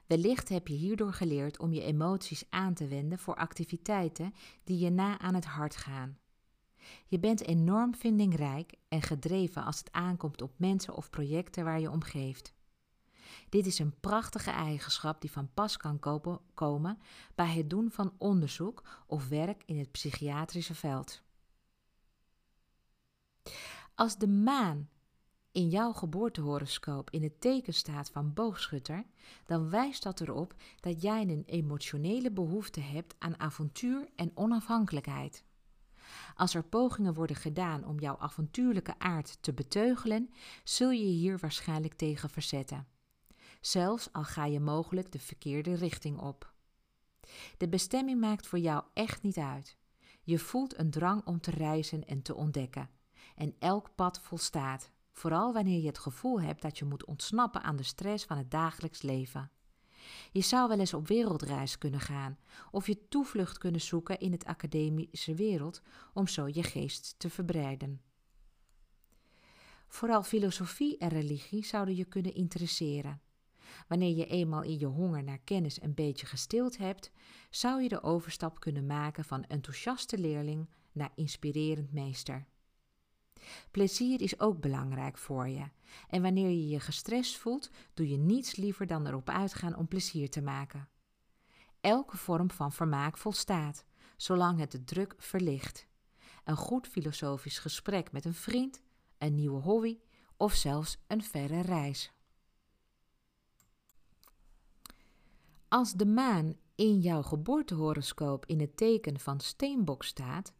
Wellicht 0.07 0.49
heb 0.49 0.69
je 0.69 0.75
hierdoor 0.75 1.13
geleerd 1.13 1.59
om 1.59 1.73
je 1.73 1.83
emoties 1.83 2.45
aan 2.51 2.75
te 2.75 2.87
wenden 2.87 3.19
voor 3.19 3.35
activiteiten 3.35 4.35
die 4.65 4.79
je 4.79 4.91
na 4.91 5.19
aan 5.19 5.35
het 5.35 5.45
hart 5.45 5.77
gaan. 5.77 6.19
Je 7.07 7.19
bent 7.19 7.47
enorm 7.47 7.95
vindingrijk 7.95 8.75
en 8.89 9.03
gedreven 9.03 9.65
als 9.65 9.79
het 9.79 9.93
aankomt 9.93 10.43
op 10.43 10.53
mensen 10.57 10.95
of 10.95 11.11
projecten 11.11 11.65
waar 11.65 11.81
je 11.81 11.91
om 11.91 12.03
geeft. 12.03 12.55
Dit 13.49 13.67
is 13.67 13.79
een 13.79 14.01
prachtige 14.01 14.51
eigenschap 14.51 15.21
die 15.21 15.31
van 15.31 15.51
pas 15.55 15.77
kan 15.77 15.99
komen 16.55 16.99
bij 17.35 17.55
het 17.55 17.71
doen 17.71 17.91
van 17.91 18.13
onderzoek 18.19 18.83
of 19.07 19.29
werk 19.29 19.63
in 19.67 19.79
het 19.79 19.91
psychiatrische 19.91 20.75
veld. 20.75 21.23
Als 23.95 24.19
de 24.19 24.29
maan 24.29 24.89
in 25.53 25.69
jouw 25.69 25.93
geboortehoroscoop 25.93 27.11
in 27.11 27.23
het 27.23 27.41
teken 27.41 27.75
staat 27.75 28.11
van 28.11 28.35
boogschutter, 28.35 29.05
dan 29.47 29.71
wijst 29.71 30.03
dat 30.03 30.21
erop 30.21 30.55
dat 30.81 31.03
jij 31.03 31.23
een 31.23 31.45
emotionele 31.47 32.31
behoefte 32.31 32.81
hebt 32.81 33.15
aan 33.19 33.41
avontuur 33.41 34.09
en 34.17 34.31
onafhankelijkheid. 34.35 35.45
Als 36.35 36.55
er 36.55 36.63
pogingen 36.63 37.15
worden 37.15 37.37
gedaan 37.37 37.85
om 37.85 38.01
jouw 38.01 38.19
avontuurlijke 38.19 38.99
aard 38.99 39.39
te 39.41 39.53
beteugelen, 39.53 40.31
zul 40.65 40.91
je 40.91 41.05
hier 41.05 41.39
waarschijnlijk 41.39 41.95
tegen 41.95 42.31
verzetten. 42.31 42.87
Zelfs 43.61 44.13
al 44.13 44.25
ga 44.25 44.45
je 44.45 44.61
mogelijk 44.61 45.13
de 45.13 45.19
verkeerde 45.19 45.75
richting 45.75 46.19
op. 46.19 46.53
De 47.57 47.69
bestemming 47.69 48.21
maakt 48.21 48.47
voor 48.47 48.59
jou 48.59 48.85
echt 48.95 49.23
niet 49.23 49.39
uit. 49.39 49.77
Je 50.23 50.39
voelt 50.39 50.79
een 50.79 50.91
drang 50.91 51.27
om 51.27 51.41
te 51.41 51.51
reizen 51.51 52.07
en 52.07 52.23
te 52.23 52.35
ontdekken. 52.35 52.91
En 53.37 53.55
elk 53.59 53.95
pad 53.95 54.21
volstaat, 54.21 54.91
vooral 55.13 55.53
wanneer 55.53 55.81
je 55.81 55.87
het 55.87 55.99
gevoel 55.99 56.41
hebt 56.41 56.63
dat 56.63 56.79
je 56.79 56.85
moet 56.85 57.05
ontsnappen 57.05 57.63
aan 57.63 57.77
de 57.77 57.83
stress 57.83 58.25
van 58.25 58.37
het 58.37 58.51
dagelijks 58.51 59.03
leven. 59.03 59.51
Je 60.33 60.41
zou 60.41 60.69
wel 60.69 60.79
eens 60.79 60.95
op 60.95 61.09
wereldreis 61.09 61.79
kunnen 61.79 62.01
gaan 62.01 62.39
of 62.71 62.87
je 62.87 63.09
toevlucht 63.09 63.59
kunnen 63.59 63.81
zoeken 63.81 64.19
in 64.19 64.33
het 64.33 64.45
academische 64.45 65.35
wereld 65.35 65.83
om 66.15 66.27
zo 66.27 66.49
je 66.49 66.63
geest 66.63 67.15
te 67.19 67.31
verbreiden. 67.31 68.01
Vooral 69.89 70.23
filosofie 70.23 70.99
en 70.99 71.09
religie 71.09 71.65
zouden 71.65 71.97
je 71.97 72.05
kunnen 72.05 72.35
interesseren. 72.35 73.21
Wanneer 73.89 74.17
je 74.17 74.27
eenmaal 74.27 74.63
in 74.63 74.79
je 74.79 74.87
honger 74.87 75.25
naar 75.25 75.39
kennis 75.39 75.83
een 75.83 75.95
beetje 75.95 76.27
gestild 76.27 76.79
hebt, 76.79 77.11
zou 77.51 77.83
je 77.83 77.89
de 77.89 78.03
overstap 78.03 78.61
kunnen 78.61 78.87
maken 78.87 79.25
van 79.25 79.45
enthousiaste 79.45 80.19
leerling 80.19 80.69
naar 80.93 81.13
inspirerend 81.15 81.93
meester. 81.93 82.47
Plezier 83.71 84.21
is 84.21 84.41
ook 84.41 84.61
belangrijk 84.61 85.19
voor 85.19 85.49
je. 85.49 85.65
En 86.09 86.23
wanneer 86.23 86.49
je 86.49 86.69
je 86.69 86.81
gestrest 86.81 87.37
voelt, 87.37 87.71
doe 87.95 88.09
je 88.09 88.17
niets 88.17 88.57
liever 88.57 88.87
dan 88.87 89.07
erop 89.07 89.29
uitgaan 89.29 89.77
om 89.77 89.89
plezier 89.89 90.31
te 90.31 90.43
maken. 90.43 90.89
Elke 91.81 92.17
vorm 92.17 92.51
van 92.51 92.73
vermaak 92.73 93.17
volstaat, 93.17 93.85
zolang 94.17 94.59
het 94.59 94.71
de 94.71 94.85
druk 94.85 95.15
verlicht. 95.19 95.87
Een 96.45 96.57
goed 96.57 96.87
filosofisch 96.87 97.59
gesprek 97.59 98.13
met 98.13 98.25
een 98.25 98.35
vriend, 98.35 98.83
een 99.19 99.35
nieuwe 99.35 99.61
hobby 99.61 99.99
of 100.37 100.55
zelfs 100.55 100.99
een 101.07 101.23
verre 101.23 101.61
reis. 101.61 102.13
Als 105.69 105.93
de 105.93 106.07
maan 106.07 106.57
in 106.75 106.99
jouw 106.99 107.23
geboortehoroscoop 107.23 108.47
in 108.47 108.61
het 108.61 108.77
teken 108.77 109.21
van 109.21 109.41
steenbok 109.41 110.05
staat, 110.05 110.53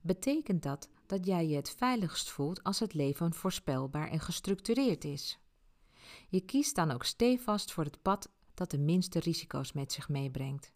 betekent 0.00 0.62
dat 0.62 0.88
dat 1.10 1.26
jij 1.26 1.48
je 1.48 1.56
het 1.56 1.70
veiligst 1.70 2.30
voelt 2.30 2.62
als 2.62 2.78
het 2.78 2.94
leven 2.94 3.34
voorspelbaar 3.34 4.08
en 4.08 4.20
gestructureerd 4.20 5.04
is. 5.04 5.38
Je 6.28 6.40
kiest 6.40 6.74
dan 6.74 6.90
ook 6.90 7.04
stevast 7.04 7.72
voor 7.72 7.84
het 7.84 8.02
pad 8.02 8.30
dat 8.54 8.70
de 8.70 8.78
minste 8.78 9.18
risico's 9.18 9.72
met 9.72 9.92
zich 9.92 10.08
meebrengt. 10.08 10.72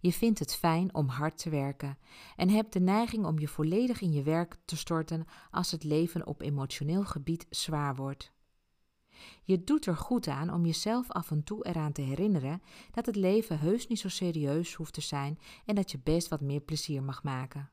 Je 0.00 0.12
vindt 0.12 0.38
het 0.38 0.54
fijn 0.54 0.94
om 0.94 1.08
hard 1.08 1.38
te 1.38 1.50
werken 1.50 1.98
en 2.36 2.48
hebt 2.48 2.72
de 2.72 2.80
neiging 2.80 3.26
om 3.26 3.38
je 3.38 3.48
volledig 3.48 4.00
in 4.00 4.12
je 4.12 4.22
werk 4.22 4.56
te 4.64 4.76
storten 4.76 5.26
als 5.50 5.70
het 5.70 5.84
leven 5.84 6.26
op 6.26 6.40
emotioneel 6.40 7.04
gebied 7.04 7.46
zwaar 7.50 7.96
wordt. 7.96 8.32
Je 9.42 9.64
doet 9.64 9.86
er 9.86 9.96
goed 9.96 10.28
aan 10.28 10.52
om 10.52 10.66
jezelf 10.66 11.10
af 11.10 11.30
en 11.30 11.44
toe 11.44 11.66
eraan 11.66 11.92
te 11.92 12.02
herinneren 12.02 12.62
dat 12.90 13.06
het 13.06 13.16
leven 13.16 13.58
heus 13.58 13.86
niet 13.86 13.98
zo 13.98 14.08
serieus 14.08 14.74
hoeft 14.74 14.94
te 14.94 15.00
zijn 15.00 15.38
en 15.64 15.74
dat 15.74 15.90
je 15.90 15.98
best 15.98 16.28
wat 16.28 16.40
meer 16.40 16.60
plezier 16.60 17.02
mag 17.02 17.22
maken. 17.22 17.70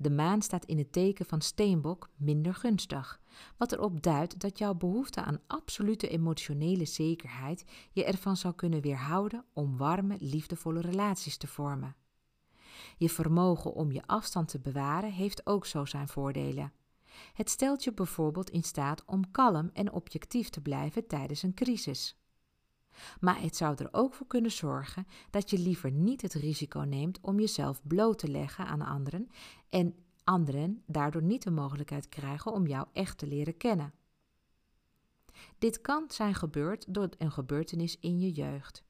De 0.00 0.10
maan 0.10 0.42
staat 0.42 0.64
in 0.64 0.78
het 0.78 0.92
teken 0.92 1.26
van 1.26 1.40
steenbok 1.40 2.10
minder 2.16 2.54
gunstig, 2.54 3.20
wat 3.56 3.72
erop 3.72 4.02
duidt 4.02 4.40
dat 4.40 4.58
jouw 4.58 4.74
behoefte 4.74 5.22
aan 5.22 5.40
absolute 5.46 6.08
emotionele 6.08 6.84
zekerheid 6.84 7.64
je 7.92 8.04
ervan 8.04 8.36
zou 8.36 8.54
kunnen 8.54 8.80
weerhouden 8.80 9.44
om 9.52 9.76
warme, 9.76 10.16
liefdevolle 10.20 10.80
relaties 10.80 11.36
te 11.36 11.46
vormen. 11.46 11.96
Je 12.96 13.10
vermogen 13.10 13.72
om 13.72 13.92
je 13.92 14.06
afstand 14.06 14.48
te 14.48 14.60
bewaren 14.60 15.12
heeft 15.12 15.46
ook 15.46 15.66
zo 15.66 15.84
zijn 15.84 16.08
voordelen. 16.08 16.72
Het 17.32 17.50
stelt 17.50 17.84
je 17.84 17.92
bijvoorbeeld 17.92 18.50
in 18.50 18.62
staat 18.62 19.04
om 19.04 19.30
kalm 19.30 19.70
en 19.72 19.92
objectief 19.92 20.48
te 20.48 20.60
blijven 20.60 21.06
tijdens 21.06 21.42
een 21.42 21.54
crisis. 21.54 22.18
Maar 23.20 23.40
het 23.40 23.56
zou 23.56 23.74
er 23.76 23.88
ook 23.90 24.14
voor 24.14 24.26
kunnen 24.26 24.50
zorgen 24.50 25.06
dat 25.30 25.50
je 25.50 25.58
liever 25.58 25.90
niet 25.90 26.22
het 26.22 26.34
risico 26.34 26.80
neemt 26.80 27.18
om 27.20 27.40
jezelf 27.40 27.80
bloot 27.82 28.18
te 28.18 28.28
leggen 28.28 28.66
aan 28.66 28.82
anderen 28.82 29.28
en 29.68 29.94
anderen 30.24 30.82
daardoor 30.86 31.22
niet 31.22 31.42
de 31.42 31.50
mogelijkheid 31.50 32.08
krijgen 32.08 32.52
om 32.52 32.66
jou 32.66 32.86
echt 32.92 33.18
te 33.18 33.26
leren 33.26 33.56
kennen. 33.56 33.92
Dit 35.58 35.80
kan 35.80 36.04
zijn 36.08 36.34
gebeurd 36.34 36.94
door 36.94 37.08
een 37.18 37.32
gebeurtenis 37.32 37.98
in 38.00 38.20
je 38.20 38.32
jeugd. 38.32 38.84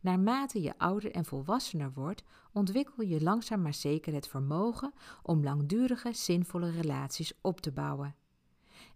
Naarmate 0.00 0.62
je 0.62 0.78
ouder 0.78 1.12
en 1.12 1.24
volwassener 1.24 1.92
wordt, 1.92 2.24
ontwikkel 2.52 3.02
je 3.02 3.22
langzaam 3.22 3.62
maar 3.62 3.74
zeker 3.74 4.14
het 4.14 4.28
vermogen 4.28 4.92
om 5.22 5.44
langdurige, 5.44 6.12
zinvolle 6.12 6.70
relaties 6.70 7.32
op 7.40 7.60
te 7.60 7.72
bouwen. 7.72 8.14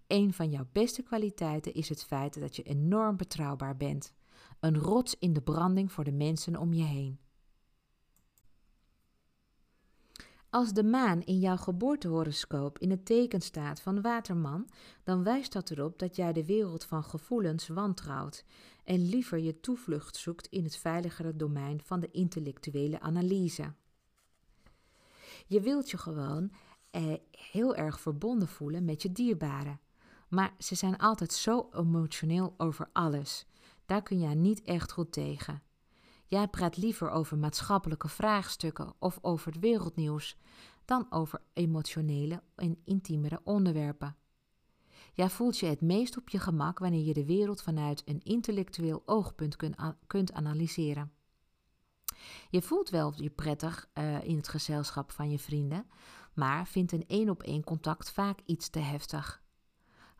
Een 0.07 0.33
van 0.33 0.51
jouw 0.51 0.67
beste 0.73 1.03
kwaliteiten 1.03 1.75
is 1.75 1.89
het 1.89 2.05
feit 2.05 2.41
dat 2.41 2.57
je 2.57 2.63
enorm 2.63 3.17
betrouwbaar 3.17 3.77
bent 3.77 4.13
een 4.63 4.79
rots 4.79 5.17
in 5.19 5.33
de 5.33 5.41
branding 5.41 5.93
voor 5.93 6.05
de 6.05 6.13
mensen 6.13 6.57
om 6.57 6.73
je 6.73 6.83
heen. 6.83 7.19
Als 10.51 10.73
de 10.73 10.85
maan 10.85 11.23
in 11.23 11.39
jouw 11.39 11.57
geboortehoroscoop 11.57 12.79
in 12.79 12.91
het 12.91 13.07
teken 13.07 13.41
staat 13.41 13.81
van 13.81 14.01
waterman, 14.01 14.69
dan 15.05 15.23
wijst 15.23 15.53
dat 15.53 15.71
erop 15.71 15.99
dat 15.99 16.17
jij 16.17 16.33
de 16.33 16.45
wereld 16.45 16.85
van 16.85 17.05
gevoelens 17.05 17.69
wantrouwt 17.69 18.45
en 18.85 19.09
liever 19.09 19.39
je 19.39 19.61
toevlucht 19.61 20.17
zoekt 20.17 20.47
in 20.47 20.65
het 20.65 20.77
veiligere 20.77 21.37
domein 21.37 21.81
van 21.85 22.01
de 22.01 22.11
intellectuele 22.11 23.01
analyse. 23.01 23.73
Je 25.47 25.61
wilt 25.61 25.91
je 25.91 25.99
gewoon 25.99 26.53
eh, 26.91 27.13
heel 27.31 27.77
erg 27.77 28.01
verbonden 28.01 28.49
voelen 28.49 28.85
met 28.85 29.03
je 29.03 29.13
dierbaren, 29.13 29.81
maar 30.29 30.55
ze 30.59 30.75
zijn 30.75 30.99
altijd 30.99 31.33
zo 31.33 31.69
emotioneel 31.73 32.55
over 32.57 32.89
alles. 32.93 33.47
Daar 33.87 34.03
kun 34.03 34.21
jij 34.21 34.35
niet 34.35 34.63
echt 34.63 34.93
goed 34.93 35.13
tegen. 35.13 35.63
Jij 36.27 36.49
praat 36.49 36.77
liever 36.77 37.11
over 37.11 37.39
maatschappelijke 37.39 38.09
vraagstukken 38.09 38.95
of 38.99 39.19
over 39.23 39.53
het 39.53 39.61
wereldnieuws 39.61 40.37
dan 40.85 41.07
over 41.11 41.41
emotionele 41.53 42.43
en 42.55 42.79
intiemere 42.85 43.41
onderwerpen. 43.45 44.17
Jij 45.13 45.31
voelt 45.31 45.59
je 45.59 45.67
het 45.67 45.81
meest 45.81 46.17
op 46.17 46.29
je 46.29 46.39
gemak 46.39 46.79
wanneer 46.79 47.05
je 47.05 47.15
de 47.15 47.25
wereld 47.25 47.63
vanuit 47.63 48.03
een 48.05 48.21
intellectueel 48.23 49.03
oogpunt 49.07 49.57
kunt 50.07 50.33
analyseren. 50.33 51.13
Je 52.51 52.63
voelt 52.63 52.91
wel 52.91 53.13
je 53.17 53.31
prettig 53.31 53.89
uh, 53.95 54.25
in 54.25 54.37
het 54.37 54.49
gezelschap 54.49 55.11
van 55.11 55.31
je 55.31 55.39
vrienden, 55.39 55.87
maar 56.35 56.67
vindt 56.67 56.93
een 56.93 57.05
één 57.07 57.29
op 57.29 57.43
één 57.43 57.65
contact 57.65 58.11
vaak 58.11 58.39
iets 58.45 58.69
te 58.69 58.79
heftig. 58.79 59.42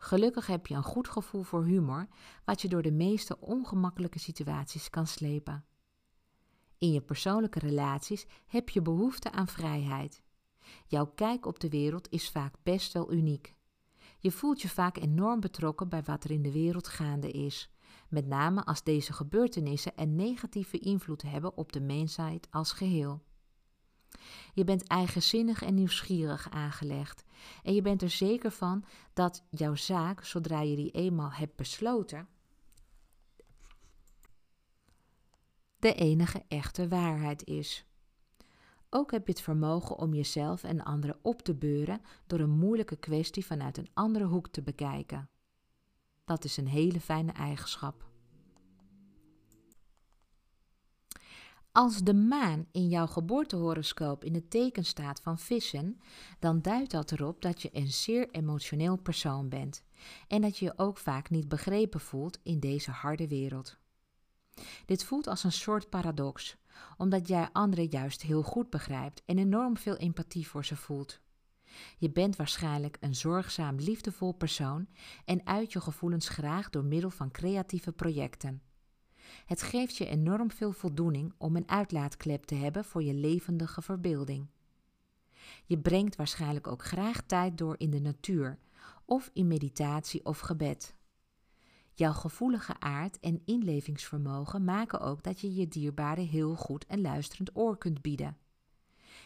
Gelukkig 0.03 0.47
heb 0.47 0.67
je 0.67 0.75
een 0.75 0.83
goed 0.83 1.09
gevoel 1.09 1.43
voor 1.43 1.65
humor, 1.65 2.07
wat 2.45 2.61
je 2.61 2.67
door 2.67 2.81
de 2.81 2.91
meeste 2.91 3.39
ongemakkelijke 3.39 4.19
situaties 4.19 4.89
kan 4.89 5.07
slepen. 5.07 5.65
In 6.77 6.91
je 6.91 7.01
persoonlijke 7.01 7.59
relaties 7.59 8.25
heb 8.45 8.69
je 8.69 8.81
behoefte 8.81 9.31
aan 9.31 9.47
vrijheid. 9.47 10.23
Jouw 10.87 11.05
kijk 11.05 11.45
op 11.45 11.59
de 11.59 11.69
wereld 11.69 12.11
is 12.11 12.29
vaak 12.29 12.55
best 12.63 12.93
wel 12.93 13.13
uniek. 13.13 13.55
Je 14.19 14.31
voelt 14.31 14.61
je 14.61 14.69
vaak 14.69 14.97
enorm 14.97 15.39
betrokken 15.39 15.89
bij 15.89 16.03
wat 16.03 16.23
er 16.23 16.31
in 16.31 16.41
de 16.41 16.51
wereld 16.51 16.87
gaande 16.87 17.31
is, 17.31 17.69
met 18.09 18.27
name 18.27 18.65
als 18.65 18.83
deze 18.83 19.13
gebeurtenissen 19.13 19.93
een 19.95 20.15
negatieve 20.15 20.77
invloed 20.77 21.21
hebben 21.21 21.57
op 21.57 21.71
de 21.71 21.81
mensheid 21.81 22.47
als 22.51 22.71
geheel. 22.71 23.23
Je 24.53 24.63
bent 24.63 24.87
eigenzinnig 24.87 25.61
en 25.61 25.73
nieuwsgierig 25.73 26.49
aangelegd. 26.49 27.23
En 27.63 27.73
je 27.73 27.81
bent 27.81 28.01
er 28.01 28.09
zeker 28.09 28.51
van 28.51 28.85
dat 29.13 29.43
jouw 29.49 29.75
zaak, 29.75 30.23
zodra 30.23 30.61
je 30.61 30.75
die 30.75 30.91
eenmaal 30.91 31.31
hebt 31.31 31.55
besloten, 31.55 32.27
de 35.83 35.93
enige 35.93 36.43
echte 36.47 36.87
waarheid 36.87 37.43
is. 37.43 37.85
Ook 38.89 39.11
heb 39.11 39.25
je 39.25 39.33
het 39.33 39.41
vermogen 39.41 39.97
om 39.97 40.13
jezelf 40.13 40.63
en 40.63 40.83
anderen 40.83 41.19
op 41.21 41.41
te 41.41 41.55
beuren 41.55 42.01
door 42.27 42.39
een 42.39 42.57
moeilijke 42.57 42.95
kwestie 42.95 43.45
vanuit 43.45 43.77
een 43.77 43.89
andere 43.93 44.25
hoek 44.25 44.47
te 44.47 44.61
bekijken. 44.61 45.29
Dat 46.25 46.43
is 46.43 46.57
een 46.57 46.67
hele 46.67 46.99
fijne 46.99 47.31
eigenschap. 47.31 48.12
Als 51.75 52.03
de 52.03 52.13
maan 52.13 52.65
in 52.71 52.87
jouw 52.87 53.07
geboortehoroscoop 53.07 54.23
in 54.23 54.33
het 54.33 54.49
teken 54.49 54.85
staat 54.85 55.19
van 55.19 55.39
vissen, 55.39 55.99
dan 56.39 56.61
duidt 56.61 56.91
dat 56.91 57.11
erop 57.11 57.41
dat 57.41 57.61
je 57.61 57.69
een 57.71 57.91
zeer 57.91 58.29
emotioneel 58.31 58.97
persoon 58.97 59.49
bent 59.49 59.83
en 60.27 60.41
dat 60.41 60.57
je 60.57 60.65
je 60.65 60.73
ook 60.77 60.97
vaak 60.97 61.29
niet 61.29 61.47
begrepen 61.47 61.99
voelt 61.99 62.39
in 62.43 62.59
deze 62.59 62.91
harde 62.91 63.27
wereld. 63.27 63.77
Dit 64.85 65.03
voelt 65.03 65.27
als 65.27 65.43
een 65.43 65.51
soort 65.51 65.89
paradox, 65.89 66.57
omdat 66.97 67.27
jij 67.27 67.49
anderen 67.51 67.87
juist 67.89 68.21
heel 68.21 68.43
goed 68.43 68.69
begrijpt 68.69 69.21
en 69.25 69.37
enorm 69.37 69.77
veel 69.77 69.95
empathie 69.95 70.47
voor 70.47 70.65
ze 70.65 70.75
voelt. 70.75 71.19
Je 71.97 72.09
bent 72.09 72.35
waarschijnlijk 72.35 72.97
een 72.99 73.15
zorgzaam, 73.15 73.75
liefdevol 73.75 74.31
persoon 74.31 74.87
en 75.25 75.45
uit 75.45 75.73
je 75.73 75.81
gevoelens 75.81 76.29
graag 76.29 76.69
door 76.69 76.85
middel 76.85 77.09
van 77.09 77.31
creatieve 77.31 77.91
projecten. 77.91 78.61
Het 79.45 79.61
geeft 79.61 79.97
je 79.97 80.05
enorm 80.05 80.51
veel 80.51 80.71
voldoening 80.71 81.33
om 81.37 81.55
een 81.55 81.69
uitlaatklep 81.69 82.43
te 82.43 82.55
hebben 82.55 82.85
voor 82.85 83.03
je 83.03 83.13
levendige 83.13 83.81
verbeelding. 83.81 84.47
Je 85.65 85.79
brengt 85.79 86.15
waarschijnlijk 86.15 86.67
ook 86.67 86.83
graag 86.83 87.21
tijd 87.21 87.57
door 87.57 87.75
in 87.77 87.89
de 87.89 87.99
natuur 87.99 88.59
of 89.05 89.29
in 89.33 89.47
meditatie 89.47 90.25
of 90.25 90.39
gebed. 90.39 90.95
Jouw 91.93 92.13
gevoelige 92.13 92.79
aard 92.79 93.19
en 93.19 93.41
inlevingsvermogen 93.45 94.63
maken 94.63 94.99
ook 94.99 95.23
dat 95.23 95.39
je 95.39 95.53
je 95.53 95.67
dierbaren 95.67 96.27
heel 96.27 96.55
goed 96.55 96.85
een 96.87 97.01
luisterend 97.01 97.49
oor 97.53 97.77
kunt 97.77 98.01
bieden. 98.01 98.37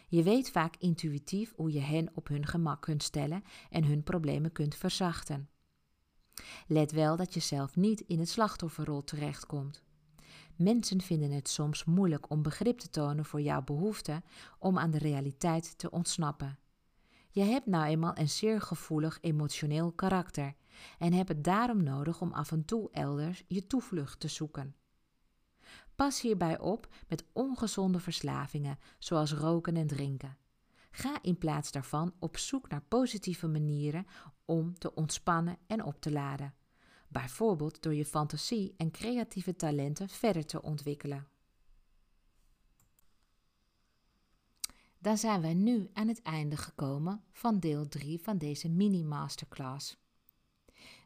Je 0.08 0.24
weet 0.24 0.52
vaak 0.52 0.76
intuïtief 0.78 1.54
hoe 1.56 1.72
je 1.72 1.80
hen 1.80 2.10
op 2.14 2.28
hun 2.28 2.46
gemak 2.46 2.82
kunt 2.82 3.04
stellen 3.04 3.44
en 3.70 3.84
hun 3.84 4.04
problemen 4.04 4.52
kunt 4.52 4.76
verzachten. 4.76 5.50
Let 6.68 6.92
wel 6.92 7.16
dat 7.16 7.34
je 7.34 7.40
zelf 7.40 7.76
niet 7.76 8.00
in 8.00 8.20
het 8.20 8.30
slachtofferrol 8.30 9.04
terechtkomt. 9.04 9.84
Mensen 10.58 11.02
vinden 11.02 11.32
het 11.32 11.50
soms 11.50 11.86
moeilijk 11.86 12.30
om 12.30 12.42
begrip 12.42 12.80
te 12.80 12.90
tonen 12.90 13.26
voor 13.26 13.42
jouw 13.42 13.62
behoefte 13.62 14.22
om 14.60 14.78
aan 14.78 14.92
de 14.92 14.98
realiteit 14.98 15.78
te 15.78 15.92
ontsnappen. 15.92 16.60
Je 17.30 17.44
hebt 17.44 17.66
nou 17.66 17.86
eenmaal 17.86 18.18
een 18.18 18.30
zeer 18.30 18.62
gevoelig 18.62 19.18
emotioneel 19.22 19.92
karakter 19.92 20.56
en 20.98 21.14
hebt 21.14 21.30
het 21.30 21.44
daarom 21.44 21.84
nodig 21.84 22.22
om 22.22 22.34
af 22.34 22.52
en 22.52 22.66
toe 22.66 22.90
elders 22.92 23.44
je 23.48 23.68
toevlucht 23.68 24.20
te 24.20 24.28
zoeken. 24.28 24.76
Pas 25.96 26.22
hierbij 26.22 26.60
op 26.60 26.88
met 27.08 27.26
ongezonde 27.34 28.00
verslavingen, 28.00 28.80
zoals 29.00 29.34
roken 29.34 29.76
en 29.76 29.88
drinken. 29.88 30.38
Ga 30.92 31.20
in 31.22 31.38
plaats 31.38 31.72
daarvan 31.72 32.14
op 32.20 32.38
zoek 32.38 32.70
naar 32.70 32.82
positieve 32.82 33.48
manieren 33.48 34.08
om 34.46 34.78
te 34.78 34.94
ontspannen 34.96 35.58
en 35.68 35.84
op 35.84 36.02
te 36.02 36.12
laden. 36.12 36.54
Bijvoorbeeld 37.08 37.82
door 37.82 37.94
je 37.94 38.06
fantasie 38.06 38.74
en 38.78 38.92
creatieve 38.92 39.56
talenten 39.56 40.10
verder 40.10 40.46
te 40.46 40.62
ontwikkelen. 40.62 41.28
Dan 45.00 45.18
zijn 45.18 45.42
wij 45.42 45.54
nu 45.54 45.90
aan 45.94 46.08
het 46.08 46.22
einde 46.22 46.58
gekomen 46.58 47.24
van 47.32 47.60
deel 47.60 47.88
3 47.88 48.22
van 48.22 48.38
deze 48.38 48.70
mini-masterclass. 48.70 49.98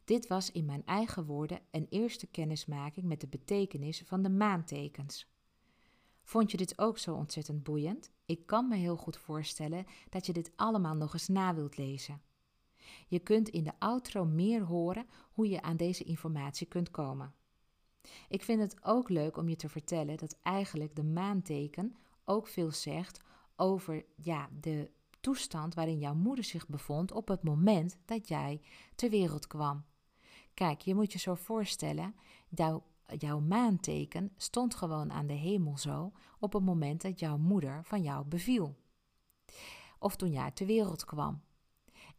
Dit 0.05 0.27
was 0.27 0.51
in 0.51 0.65
mijn 0.65 0.85
eigen 0.85 1.25
woorden 1.25 1.59
een 1.71 1.87
eerste 1.89 2.27
kennismaking 2.27 3.05
met 3.05 3.21
de 3.21 3.27
betekenis 3.27 4.03
van 4.05 4.21
de 4.21 4.29
maantekens. 4.29 5.29
Vond 6.23 6.51
je 6.51 6.57
dit 6.57 6.79
ook 6.79 6.97
zo 6.97 7.15
ontzettend 7.15 7.63
boeiend? 7.63 8.11
Ik 8.25 8.45
kan 8.45 8.67
me 8.67 8.75
heel 8.75 8.97
goed 8.97 9.17
voorstellen 9.17 9.85
dat 10.09 10.25
je 10.25 10.33
dit 10.33 10.51
allemaal 10.55 10.95
nog 10.95 11.13
eens 11.13 11.27
na 11.27 11.55
wilt 11.55 11.77
lezen. 11.77 12.21
Je 13.07 13.19
kunt 13.19 13.49
in 13.49 13.63
de 13.63 13.73
outro 13.79 14.25
meer 14.25 14.61
horen 14.61 15.05
hoe 15.31 15.49
je 15.49 15.61
aan 15.61 15.77
deze 15.77 16.03
informatie 16.03 16.67
kunt 16.67 16.91
komen. 16.91 17.33
Ik 18.29 18.43
vind 18.43 18.61
het 18.61 18.83
ook 18.83 19.09
leuk 19.09 19.37
om 19.37 19.49
je 19.49 19.55
te 19.55 19.69
vertellen 19.69 20.17
dat 20.17 20.37
eigenlijk 20.41 20.95
de 20.95 21.03
maanteken 21.03 21.95
ook 22.25 22.47
veel 22.47 22.71
zegt 22.71 23.19
over 23.55 24.05
ja, 24.15 24.49
de 24.59 24.91
toestand 25.19 25.73
waarin 25.73 25.99
jouw 25.99 26.15
moeder 26.15 26.43
zich 26.43 26.67
bevond 26.67 27.11
op 27.11 27.27
het 27.27 27.43
moment 27.43 27.97
dat 28.05 28.27
jij 28.27 28.61
ter 28.95 29.09
wereld 29.09 29.47
kwam. 29.47 29.85
Kijk, 30.53 30.81
je 30.81 30.95
moet 30.95 31.11
je 31.11 31.19
zo 31.19 31.35
voorstellen, 31.35 32.15
jouw, 32.49 32.83
jouw 33.17 33.39
maanteken 33.39 34.31
stond 34.37 34.75
gewoon 34.75 35.11
aan 35.11 35.27
de 35.27 35.33
hemel 35.33 35.77
zo 35.77 36.11
op 36.39 36.53
het 36.53 36.63
moment 36.63 37.01
dat 37.01 37.19
jouw 37.19 37.37
moeder 37.37 37.83
van 37.83 38.01
jou 38.01 38.25
beviel. 38.25 38.75
Of 39.99 40.15
toen 40.15 40.31
jij 40.31 40.51
ter 40.51 40.65
wereld 40.65 41.05
kwam. 41.05 41.41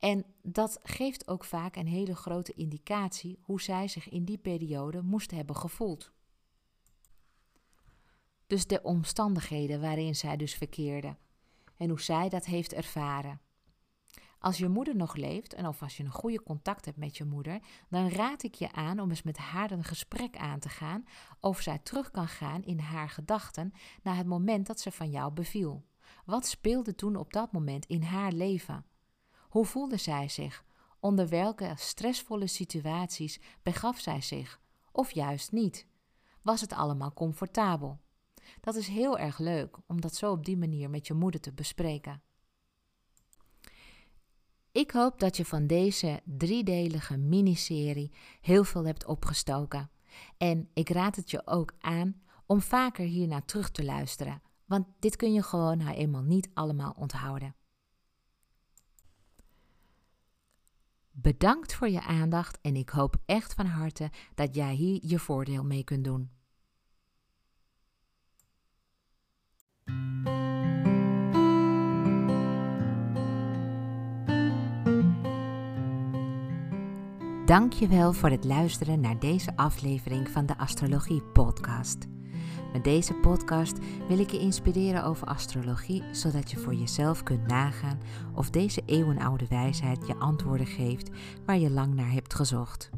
En 0.03 0.25
dat 0.43 0.81
geeft 0.83 1.29
ook 1.29 1.45
vaak 1.45 1.77
een 1.77 1.87
hele 1.87 2.15
grote 2.15 2.53
indicatie 2.53 3.39
hoe 3.43 3.61
zij 3.61 3.89
zich 3.89 4.09
in 4.09 4.25
die 4.25 4.39
periode 4.39 5.03
moest 5.03 5.31
hebben 5.31 5.57
gevoeld. 5.57 6.13
Dus 8.47 8.67
de 8.67 8.83
omstandigheden 8.83 9.81
waarin 9.81 10.15
zij 10.15 10.37
dus 10.37 10.55
verkeerde 10.55 11.17
en 11.77 11.89
hoe 11.89 12.01
zij 12.01 12.29
dat 12.29 12.45
heeft 12.45 12.73
ervaren. 12.73 13.41
Als 14.39 14.59
je 14.59 14.69
moeder 14.69 14.97
nog 14.97 15.15
leeft 15.15 15.55
en 15.55 15.67
of 15.67 15.83
als 15.83 15.97
je 15.97 16.05
een 16.05 16.11
goede 16.11 16.43
contact 16.43 16.85
hebt 16.85 16.97
met 16.97 17.17
je 17.17 17.25
moeder, 17.25 17.61
dan 17.89 18.09
raad 18.09 18.43
ik 18.43 18.55
je 18.55 18.73
aan 18.73 19.01
om 19.01 19.11
eens 19.11 19.23
met 19.23 19.37
haar 19.39 19.71
een 19.71 19.85
gesprek 19.85 20.37
aan 20.37 20.59
te 20.59 20.69
gaan 20.69 21.05
of 21.41 21.61
zij 21.61 21.79
terug 21.79 22.11
kan 22.11 22.29
gaan 22.29 22.63
in 22.63 22.79
haar 22.79 23.09
gedachten 23.09 23.73
naar 24.03 24.17
het 24.17 24.27
moment 24.27 24.67
dat 24.67 24.81
ze 24.81 24.93
van 24.93 25.11
jou 25.11 25.33
beviel. 25.33 25.85
Wat 26.25 26.47
speelde 26.47 26.95
toen 26.95 27.17
op 27.17 27.33
dat 27.33 27.53
moment 27.53 27.87
in 27.87 28.03
haar 28.03 28.33
leven? 28.33 28.85
Hoe 29.53 29.65
voelde 29.65 29.97
zij 29.97 30.29
zich? 30.29 30.65
Onder 31.01 31.29
welke 31.29 31.73
stressvolle 31.77 32.47
situaties 32.47 33.41
begaf 33.63 34.01
zij 34.01 34.21
zich? 34.21 34.61
Of 34.93 35.11
juist 35.11 35.53
niet? 35.53 35.87
Was 36.43 36.61
het 36.61 36.73
allemaal 36.73 37.13
comfortabel? 37.13 38.01
Dat 38.61 38.75
is 38.75 38.87
heel 38.87 39.19
erg 39.19 39.39
leuk 39.39 39.77
om 39.87 40.01
dat 40.01 40.15
zo 40.15 40.33
op 40.33 40.45
die 40.45 40.57
manier 40.57 40.91
met 40.91 41.07
je 41.07 41.15
moeder 41.15 41.41
te 41.41 41.53
bespreken. 41.53 42.23
Ik 44.71 44.91
hoop 44.91 45.21
dat 45.21 45.37
je 45.37 45.45
van 45.45 45.67
deze 45.67 46.21
driedelige 46.25 47.17
miniserie 47.17 48.13
heel 48.41 48.65
veel 48.65 48.85
hebt 48.85 49.07
opgestoken. 49.07 49.91
En 50.37 50.71
ik 50.75 50.89
raad 50.89 51.17
het 51.17 51.31
je 51.31 51.47
ook 51.47 51.73
aan 51.79 52.23
om 52.47 52.61
vaker 52.61 53.05
hiernaar 53.05 53.45
terug 53.45 53.71
te 53.71 53.85
luisteren, 53.85 54.43
want 54.65 54.87
dit 54.99 55.17
kun 55.17 55.33
je 55.33 55.43
gewoon 55.43 55.79
nou 55.79 55.97
eenmaal 55.97 56.23
niet 56.23 56.51
allemaal 56.55 56.95
onthouden. 56.99 57.55
Bedankt 61.13 61.75
voor 61.75 61.89
je 61.89 62.03
aandacht 62.03 62.59
en 62.61 62.77
ik 62.77 62.89
hoop 62.89 63.17
echt 63.27 63.55
van 63.55 63.67
harte 63.67 64.11
dat 64.35 64.55
jij 64.55 64.75
hier 64.75 64.99
je 65.03 65.19
voordeel 65.19 65.65
mee 65.65 65.85
kunt 65.85 66.05
doen. 66.05 66.31
Dankjewel 77.47 78.13
voor 78.13 78.31
het 78.31 78.45
luisteren 78.45 79.01
naar 79.01 79.19
deze 79.19 79.57
aflevering 79.57 80.29
van 80.29 80.47
de 80.47 80.59
Astrologie 80.59 81.23
Podcast. 81.23 82.07
Met 82.73 82.85
deze 82.85 83.15
podcast 83.15 83.79
wil 84.09 84.19
ik 84.19 84.31
je 84.31 84.39
inspireren 84.39 85.05
over 85.05 85.27
astrologie, 85.27 86.03
zodat 86.13 86.51
je 86.51 86.57
voor 86.57 86.75
jezelf 86.75 87.23
kunt 87.23 87.47
nagaan 87.47 88.01
of 88.35 88.51
deze 88.51 88.83
eeuwenoude 88.87 89.47
wijsheid 89.49 90.07
je 90.07 90.17
antwoorden 90.17 90.67
geeft 90.67 91.11
waar 91.47 91.59
je 91.59 91.71
lang 91.71 91.95
naar 91.95 92.13
hebt 92.13 92.35
gezocht. 92.35 92.91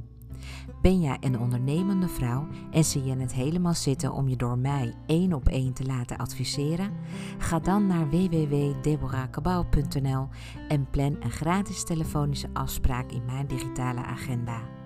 Ben 0.82 1.00
jij 1.00 1.16
een 1.20 1.38
ondernemende 1.38 2.08
vrouw 2.08 2.46
en 2.70 2.84
zie 2.84 3.04
je 3.04 3.16
het 3.16 3.32
helemaal 3.32 3.74
zitten 3.74 4.12
om 4.12 4.28
je 4.28 4.36
door 4.36 4.58
mij 4.58 4.94
één 5.06 5.32
op 5.32 5.48
één 5.48 5.72
te 5.72 5.84
laten 5.84 6.18
adviseren? 6.18 6.92
Ga 7.38 7.58
dan 7.58 7.86
naar 7.86 8.10
www.deborahkabau.nl 8.10 10.28
en 10.68 10.90
plan 10.90 11.16
een 11.20 11.30
gratis 11.30 11.84
telefonische 11.84 12.48
afspraak 12.52 13.10
in 13.10 13.24
mijn 13.24 13.46
digitale 13.46 14.04
agenda. 14.04 14.83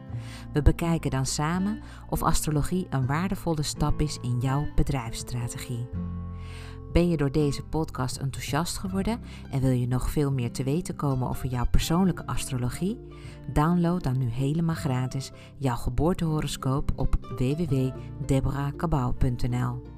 We 0.52 0.62
bekijken 0.62 1.11
dan 1.11 1.26
samen 1.26 1.81
of 2.09 2.22
astrologie 2.22 2.87
een 2.90 3.07
waardevolle 3.07 3.62
stap 3.62 4.00
is 4.00 4.18
in 4.22 4.38
jouw 4.40 4.66
bedrijfsstrategie. 4.74 5.88
Ben 6.92 7.09
je 7.09 7.16
door 7.16 7.33
deze 7.33 7.64
podcast 7.64 8.16
enthousiast 8.16 8.78
geworden 8.78 9.20
en 9.50 9.61
wil 9.61 9.70
je 9.70 9.87
nog 9.87 10.11
veel 10.11 10.33
meer 10.33 10.52
te 10.52 10.62
weten 10.62 10.96
komen 10.96 11.28
over 11.28 11.48
jouw 11.48 11.66
persoonlijke 11.70 12.26
astrologie? 12.26 12.98
Download 13.52 14.02
dan 14.02 14.18
nu 14.18 14.28
helemaal 14.28 14.74
gratis 14.74 15.31
jouw 15.57 15.76
geboortehoroscoop 15.76 16.92
op 16.96 17.16
www.deborahkabau.nl. 17.37 19.97